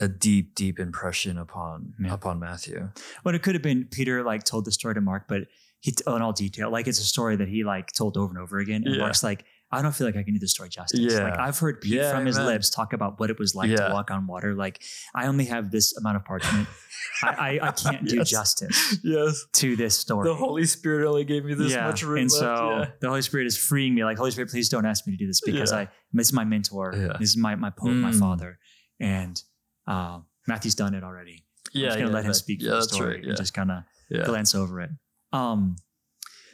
a 0.01 0.07
deep, 0.09 0.55
deep 0.55 0.79
impression 0.79 1.37
upon 1.37 1.93
Yeah. 2.03 2.13
upon 2.13 2.39
Matthew. 2.39 2.89
Well, 3.23 3.33
it 3.35 3.41
could 3.43 3.55
have 3.55 3.61
been 3.61 3.85
Peter 3.89 4.23
like 4.23 4.43
told 4.43 4.65
the 4.65 4.71
story 4.71 4.95
to 4.95 5.01
Mark, 5.01 5.27
but 5.29 5.43
he 5.79 5.93
in 6.05 6.21
all 6.21 6.33
detail. 6.33 6.69
Like 6.71 6.87
it's 6.87 6.99
a 6.99 7.03
story 7.03 7.35
that 7.37 7.47
he 7.47 7.63
like 7.63 7.91
told 7.93 8.17
over 8.17 8.29
and 8.33 8.37
over 8.43 8.59
again. 8.59 8.83
And 8.85 8.95
Yeah. 8.95 9.01
Mark's 9.01 9.23
like, 9.23 9.45
I 9.73 9.81
don't 9.81 9.95
feel 9.95 10.05
like 10.05 10.17
I 10.17 10.23
can 10.23 10.33
do 10.33 10.39
the 10.39 10.47
story 10.49 10.67
justice. 10.69 10.99
Yeah. 10.99 11.23
Like 11.23 11.39
I've 11.39 11.57
heard 11.57 11.79
Pete 11.81 11.93
Yeah, 11.93 12.11
from 12.13 12.25
his 12.25 12.37
amen. 12.37 12.47
lips 12.53 12.69
talk 12.69 12.91
about 12.93 13.19
what 13.19 13.29
it 13.29 13.39
was 13.39 13.55
like 13.55 13.69
Yeah. 13.69 13.87
to 13.87 13.93
walk 13.93 14.11
on 14.11 14.27
water. 14.27 14.53
Like 14.53 14.83
I 15.15 15.27
only 15.27 15.45
have 15.45 15.71
this 15.71 15.95
amount 15.97 16.17
of 16.17 16.25
parchment. 16.25 16.67
I, 17.23 17.27
I, 17.61 17.67
I 17.69 17.71
can't 17.71 18.05
do 18.07 18.17
Yes. 18.21 18.29
justice 18.29 18.97
Yes, 19.03 19.45
to 19.53 19.75
this 19.75 19.97
story. 19.97 20.27
the 20.27 20.35
Holy 20.35 20.65
Spirit 20.65 21.07
only 21.07 21.23
gave 21.23 21.45
me 21.45 21.53
this 21.55 21.71
yeah. 21.71 21.87
much 21.87 22.03
room 22.03 22.21
and 22.23 22.31
left. 22.31 22.39
so 22.39 22.69
yeah. 22.79 22.85
the 22.99 23.07
Holy 23.07 23.21
Spirit 23.21 23.47
is 23.47 23.57
freeing 23.57 23.95
me. 23.95 24.03
Like 24.03 24.17
Holy 24.17 24.31
Spirit, 24.31 24.49
please 24.51 24.67
don't 24.69 24.85
ask 24.85 25.07
me 25.07 25.13
to 25.13 25.17
do 25.17 25.27
this 25.27 25.41
because. 25.41 25.71
I 25.71 25.87
this 26.13 26.27
is 26.27 26.33
my 26.33 26.43
mentor. 26.43 26.93
Yeah. 26.95 27.17
This 27.19 27.29
is 27.29 27.37
my 27.37 27.55
my 27.55 27.69
pope, 27.69 27.91
my 27.91 28.11
Mm. 28.11 28.19
father, 28.19 28.59
and 28.99 29.41
uh, 29.87 30.19
Matthew's 30.47 30.75
done 30.75 30.93
it 30.93 31.03
already. 31.03 31.43
I'm 31.73 31.81
just 31.81 31.97
gonna 31.99 32.09
let 32.11 32.23
him 32.25 32.29
that- 32.31 32.35
speak 32.35 32.61
Yeah, 32.61 32.71
the 32.71 32.81
story 32.83 33.15
right. 33.15 33.23
Yeah. 33.23 33.29
and 33.29 33.37
just 33.37 33.53
kind 33.53 33.71
of 33.71 33.83
yeah. 34.09 34.25
glance 34.25 34.53
over 34.55 34.81
it. 34.81 34.89
Um, 35.31 35.75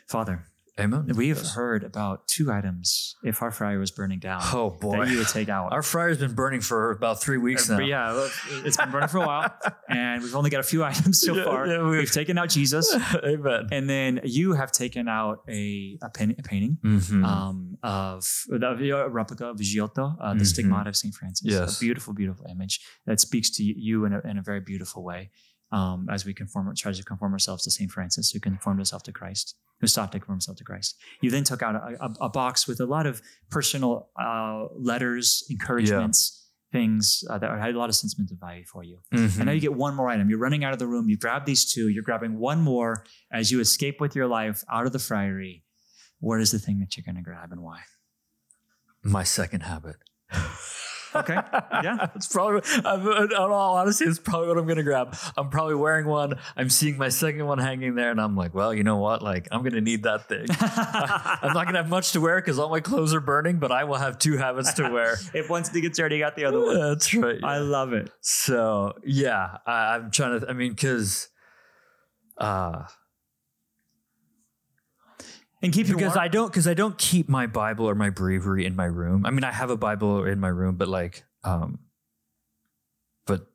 Father, 0.07 0.45
Amen. 0.79 1.07
we 1.15 1.29
have 1.29 1.37
Yes. 1.39 1.55
heard 1.55 1.83
about 1.83 2.27
two 2.27 2.51
items. 2.51 3.15
If 3.23 3.41
our 3.41 3.51
fryer 3.51 3.79
was 3.79 3.89
burning 3.91 4.19
down, 4.19 4.41
Oh 4.53 4.69
boy, 4.69 4.97
that 4.99 5.09
you 5.11 5.17
would 5.17 5.27
take 5.27 5.49
out. 5.49 5.71
our 5.73 5.81
fryer's 5.81 6.19
been 6.19 6.35
burning 6.35 6.61
for 6.61 6.91
about 6.91 7.21
three 7.21 7.37
weeks 7.39 7.69
Uh, 7.69 7.77
now. 7.79 7.85
yeah, 7.85 8.27
it's 8.65 8.77
been 8.77 8.91
burning 8.91 9.09
for 9.09 9.17
a 9.17 9.25
while, 9.25 9.51
and 9.89 10.21
we've 10.21 10.35
only 10.35 10.49
got 10.49 10.59
a 10.59 10.63
few 10.63 10.83
items 10.83 11.19
so 11.21 11.35
Yeah, 11.35 11.43
far. 11.45 11.65
yeah, 11.67 11.81
we've- 11.81 11.97
we've 11.97 12.11
taken 12.11 12.37
out 12.37 12.49
Jesus, 12.49 12.93
Amen. 13.23 13.67
and 13.71 13.89
then 13.89 14.19
you 14.23 14.53
have 14.53 14.71
taken 14.71 15.07
out 15.07 15.43
a 15.49 15.97
a, 16.03 16.09
pen, 16.09 16.35
a 16.37 16.43
painting 16.43 16.77
Mhm. 16.83 17.23
um, 17.25 17.77
of 17.83 18.25
a 18.51 19.09
replica 19.09 19.47
of 19.47 19.57
Giotto, 19.59 20.15
uh, 20.21 20.33
the 20.33 20.41
Mhm. 20.41 20.45
Stigmata 20.45 20.89
of 20.89 20.95
Saint 20.95 21.13
Francis. 21.15 21.45
Yes. 21.47 21.77
A 21.77 21.79
beautiful, 21.79 22.13
beautiful 22.13 22.45
image 22.49 22.81
that 23.05 23.19
speaks 23.19 23.49
to 23.57 23.63
you 23.63 24.05
in 24.05 24.13
a, 24.13 24.19
in 24.21 24.37
a 24.37 24.41
very 24.43 24.59
beautiful 24.61 25.03
way. 25.03 25.31
Um, 25.71 26.07
as 26.09 26.25
we 26.25 26.33
conform, 26.33 26.73
try 26.75 26.91
to 26.91 27.03
conform 27.03 27.33
ourselves 27.33 27.63
to 27.63 27.71
St. 27.71 27.91
Francis, 27.91 28.31
who 28.31 28.39
conformed 28.39 28.79
himself 28.79 29.03
to 29.03 29.11
Christ, 29.11 29.55
who 29.81 29.87
stopped 29.87 30.13
to 30.13 30.19
conform 30.19 30.37
himself 30.37 30.57
to 30.57 30.63
Christ. 30.63 30.95
You 31.21 31.29
then 31.29 31.43
took 31.43 31.61
out 31.61 31.75
a, 31.75 31.97
a, 32.05 32.13
a 32.27 32.29
box 32.29 32.67
with 32.67 32.79
a 32.79 32.85
lot 32.85 33.05
of 33.05 33.21
personal 33.49 34.09
uh, 34.19 34.65
letters, 34.75 35.43
encouragements, 35.49 36.45
things 36.71 37.23
uh, 37.29 37.37
that 37.37 37.49
had 37.59 37.75
a 37.75 37.77
lot 37.79 37.89
of 37.89 37.95
sentimental 37.95 38.37
value 38.39 38.63
for 38.65 38.83
you. 38.83 38.99
Mhm. 39.13 39.37
And 39.37 39.45
now 39.45 39.51
you 39.51 39.61
get 39.61 39.73
one 39.73 39.95
more 39.95 40.09
item. 40.09 40.29
You're 40.29 40.39
running 40.39 40.63
out 40.63 40.73
of 40.73 40.79
the 40.79 40.87
room. 40.87 41.09
You 41.09 41.17
grab 41.17 41.45
these 41.45 41.65
two. 41.71 41.87
You're 41.89 42.03
grabbing 42.03 42.37
one 42.39 42.61
more 42.61 43.05
as 43.31 43.51
you 43.51 43.59
escape 43.59 43.99
with 44.01 44.15
your 44.15 44.27
life 44.27 44.63
out 44.71 44.85
of 44.85 44.91
the 44.91 44.99
friary. 44.99 45.63
What 46.19 46.41
is 46.41 46.51
the 46.51 46.59
thing 46.59 46.79
that 46.79 46.97
you're 46.97 47.05
going 47.05 47.15
to 47.15 47.21
grab 47.21 47.51
and 47.51 47.61
why? 47.61 47.81
my 49.03 49.23
second 49.23 49.61
habit. 49.61 49.95
Okay. 51.19 51.35
Yeah. 51.83 52.07
it's 52.15 52.27
probably. 52.27 52.61
I'm, 52.85 53.07
in 53.07 53.33
all 53.33 53.77
honesty, 53.77 54.05
it's 54.05 54.19
probably 54.19 54.47
what 54.49 54.57
I'm 54.57 54.67
gonna 54.67 54.83
grab. 54.83 55.15
I'm 55.35 55.49
probably 55.49 55.75
wearing 55.75 56.07
one. 56.07 56.35
I'm 56.55 56.69
seeing 56.69 56.97
my 56.97 57.09
second 57.09 57.45
one 57.45 57.57
hanging 57.57 57.95
there, 57.95 58.11
and 58.11 58.19
I'm 58.19 58.35
like, 58.35 58.53
well, 58.53 58.73
you 58.73 58.83
know 58.83 58.97
what? 58.97 59.21
Like, 59.21 59.47
I'm 59.51 59.63
gonna 59.63 59.81
need 59.81 60.03
that 60.03 60.27
thing. 60.27 60.45
I'm 60.59 61.53
not 61.53 61.65
gonna 61.65 61.79
have 61.79 61.89
much 61.89 62.11
to 62.13 62.21
wear 62.21 62.39
because 62.39 62.59
all 62.59 62.69
my 62.69 62.79
clothes 62.79 63.13
are 63.13 63.21
burning, 63.21 63.57
but 63.57 63.71
I 63.71 63.83
will 63.83 63.95
have 63.95 64.19
two 64.19 64.37
habits 64.37 64.73
to 64.73 64.89
wear. 64.89 65.17
if 65.33 65.49
one 65.49 65.63
thing 65.63 65.81
gets 65.81 65.97
dirty, 65.97 66.15
you 66.15 66.21
got 66.21 66.35
the 66.35 66.45
other 66.45 66.59
one. 66.59 66.79
That's 66.79 67.13
right. 67.13 67.43
I 67.43 67.59
love 67.59 67.93
it. 67.93 68.11
So 68.21 68.93
yeah, 69.03 69.57
I, 69.65 69.95
I'm 69.95 70.11
trying 70.11 70.39
to. 70.39 70.49
I 70.49 70.53
mean, 70.53 70.71
because. 70.71 71.29
Uh, 72.37 72.83
And 75.61 75.73
keep 75.73 75.87
your 75.87 75.97
because 75.97 76.15
warm- 76.15 76.23
I 76.23 76.27
don't 76.27 76.47
because 76.47 76.67
I 76.67 76.73
don't 76.73 76.97
keep 76.97 77.27
my 77.29 77.47
Bible 77.47 77.89
or 77.89 77.95
my 77.95 78.09
breviary 78.09 78.65
in 78.65 78.75
my 78.75 78.85
room. 78.85 79.25
I 79.25 79.31
mean, 79.31 79.43
I 79.43 79.51
have 79.51 79.69
a 79.69 79.77
Bible 79.77 80.23
in 80.25 80.39
my 80.39 80.49
room, 80.49 80.75
but 80.75 80.87
like, 80.87 81.23
um, 81.43 81.79
but 83.25 83.47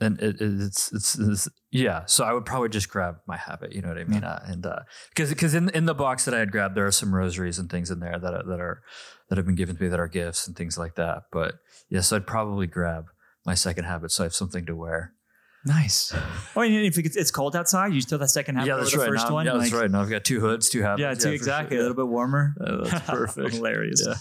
and 0.00 0.20
it, 0.20 0.40
it- 0.40 0.60
it's, 0.60 0.92
it's 0.92 1.18
it's 1.18 1.48
yeah. 1.72 2.04
So 2.06 2.24
I 2.24 2.32
would 2.32 2.44
probably 2.46 2.68
just 2.68 2.88
grab 2.88 3.16
my 3.26 3.36
habit. 3.36 3.72
You 3.72 3.82
know 3.82 3.88
what 3.88 3.98
I 3.98 4.04
mean? 4.04 4.22
Uh, 4.24 4.42
and 4.46 4.66
because 5.10 5.30
because 5.30 5.54
in 5.54 5.68
in 5.70 5.86
the 5.86 5.94
box 5.94 6.24
that 6.24 6.34
I 6.34 6.38
had 6.38 6.52
grabbed, 6.52 6.76
there 6.76 6.86
are 6.86 6.92
some 6.92 7.14
rosaries 7.14 7.58
and 7.58 7.68
things 7.68 7.90
in 7.90 8.00
there 8.00 8.18
that 8.18 8.32
are, 8.34 8.44
that 8.44 8.60
are 8.60 8.82
that 9.28 9.36
have 9.36 9.46
been 9.46 9.56
given 9.56 9.76
to 9.76 9.82
me 9.82 9.88
that 9.88 10.00
are 10.00 10.08
gifts 10.08 10.46
and 10.46 10.56
things 10.56 10.78
like 10.78 10.94
that. 10.94 11.24
But 11.32 11.54
yes, 11.54 11.90
yeah, 11.90 12.00
so 12.00 12.16
I'd 12.16 12.26
probably 12.26 12.66
grab 12.66 13.06
my 13.44 13.54
second 13.54 13.84
habit 13.84 14.12
so 14.12 14.22
I 14.22 14.26
have 14.26 14.34
something 14.34 14.66
to 14.66 14.76
wear. 14.76 15.14
Nice. 15.64 16.14
Oh, 16.56 16.62
and 16.62 16.74
if 16.74 16.98
it's, 16.98 17.16
it's 17.16 17.30
cold 17.30 17.54
outside, 17.54 17.94
you 17.94 18.00
still 18.00 18.16
have 18.16 18.22
that 18.22 18.28
second 18.28 18.56
half 18.56 18.66
yeah, 18.66 18.76
that's 18.76 18.90
the 18.92 18.98
right. 18.98 19.08
first 19.08 19.28
Now, 19.28 19.34
one. 19.34 19.46
yeah, 19.46 19.52
that's 19.56 19.70
like- 19.72 19.80
right. 19.82 19.90
Now 19.90 20.00
I've 20.02 20.10
got 20.10 20.24
two 20.24 20.40
hoods, 20.40 20.68
two 20.68 20.82
habits. 20.82 21.00
Yeah, 21.00 21.14
too, 21.14 21.28
for 21.28 21.34
exactly. 21.34 21.76
sure. 21.76 21.86
A 21.86 21.88
little 21.88 22.04
bit 22.06 22.10
warmer. 22.10 22.54
Yeah, 22.60 22.76
that's 22.90 23.06
perfect. 23.10 23.54
Hilarious. 23.54 24.02
Yeah. 24.04 24.14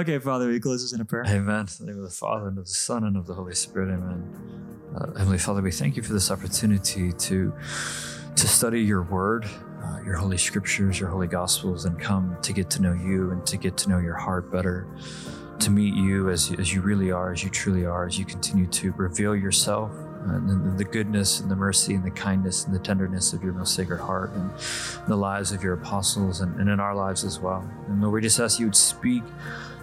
Okay, 0.00 0.18
Father, 0.20 0.48
we 0.48 0.60
close 0.60 0.84
us 0.84 0.92
in 0.92 1.00
a 1.00 1.04
prayer. 1.04 1.24
Amen. 1.26 1.66
In 1.80 1.86
the 1.86 1.92
name 1.92 1.96
of 2.02 2.08
the 2.08 2.14
Father 2.16 2.46
and 2.48 2.56
of 2.58 2.64
the 2.66 2.70
Son 2.70 3.02
and 3.04 3.16
of 3.16 3.26
the 3.26 3.34
Holy 3.34 3.54
Spirit. 3.54 3.92
Amen. 3.92 4.88
Uh, 4.96 5.06
Heavenly 5.18 5.38
Father, 5.38 5.60
we 5.60 5.72
thank 5.72 5.96
you 5.96 6.02
for 6.02 6.12
this 6.12 6.30
opportunity 6.30 7.12
to 7.12 7.52
to 8.36 8.48
study 8.48 8.80
your 8.80 9.02
Word, 9.02 9.44
uh, 9.84 10.00
your 10.04 10.14
Holy 10.14 10.38
Scriptures, 10.38 10.98
your 11.00 11.08
Holy 11.10 11.26
Gospels, 11.26 11.84
and 11.84 11.98
come 12.00 12.36
to 12.42 12.52
get 12.52 12.70
to 12.70 12.80
know 12.82 12.92
you 12.94 13.32
and 13.32 13.44
to 13.46 13.56
get 13.56 13.76
to 13.78 13.88
know 13.90 13.98
your 13.98 14.14
heart 14.16 14.50
better, 14.52 14.86
to 15.58 15.70
meet 15.70 15.94
you 15.94 16.30
as 16.30 16.52
as 16.58 16.72
you 16.72 16.80
really 16.80 17.10
are, 17.10 17.32
as 17.32 17.42
you 17.42 17.50
truly 17.50 17.84
are, 17.84 18.06
as 18.06 18.18
you 18.18 18.24
continue 18.24 18.66
to 18.68 18.92
reveal 18.92 19.34
yourself. 19.34 19.90
Uh, 20.26 20.34
And 20.34 20.48
the, 20.48 20.84
the 20.84 20.90
goodness 20.90 21.40
and 21.40 21.50
the 21.50 21.56
mercy 21.56 21.94
and 21.94 22.04
the 22.04 22.10
kindness 22.10 22.64
and 22.64 22.74
the 22.74 22.78
tenderness 22.78 23.32
of 23.32 23.42
your 23.42 23.52
most 23.52 23.74
sacred 23.74 24.00
heart 24.00 24.30
and 24.32 24.50
the 25.08 25.16
lives 25.16 25.52
of 25.52 25.62
your 25.62 25.74
apostles 25.74 26.40
and, 26.40 26.58
and 26.60 26.68
in 26.68 26.80
our 26.80 26.94
lives 26.94 27.24
as 27.24 27.40
well. 27.40 27.68
And 27.88 28.00
Lord, 28.00 28.14
we 28.14 28.20
just 28.20 28.38
ask 28.40 28.58
you 28.60 28.66
would 28.66 28.76
speak 28.76 29.22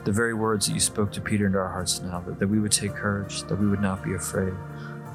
the 0.05 0.11
very 0.11 0.33
words 0.33 0.67
that 0.67 0.73
you 0.73 0.79
spoke 0.79 1.11
to 1.11 1.21
Peter 1.21 1.45
into 1.45 1.57
our 1.57 1.69
hearts 1.69 2.01
now, 2.01 2.21
that, 2.21 2.39
that 2.39 2.47
we 2.47 2.59
would 2.59 2.71
take 2.71 2.93
courage, 2.93 3.43
that 3.43 3.55
we 3.59 3.67
would 3.67 3.81
not 3.81 4.01
be 4.03 4.13
afraid, 4.13 4.53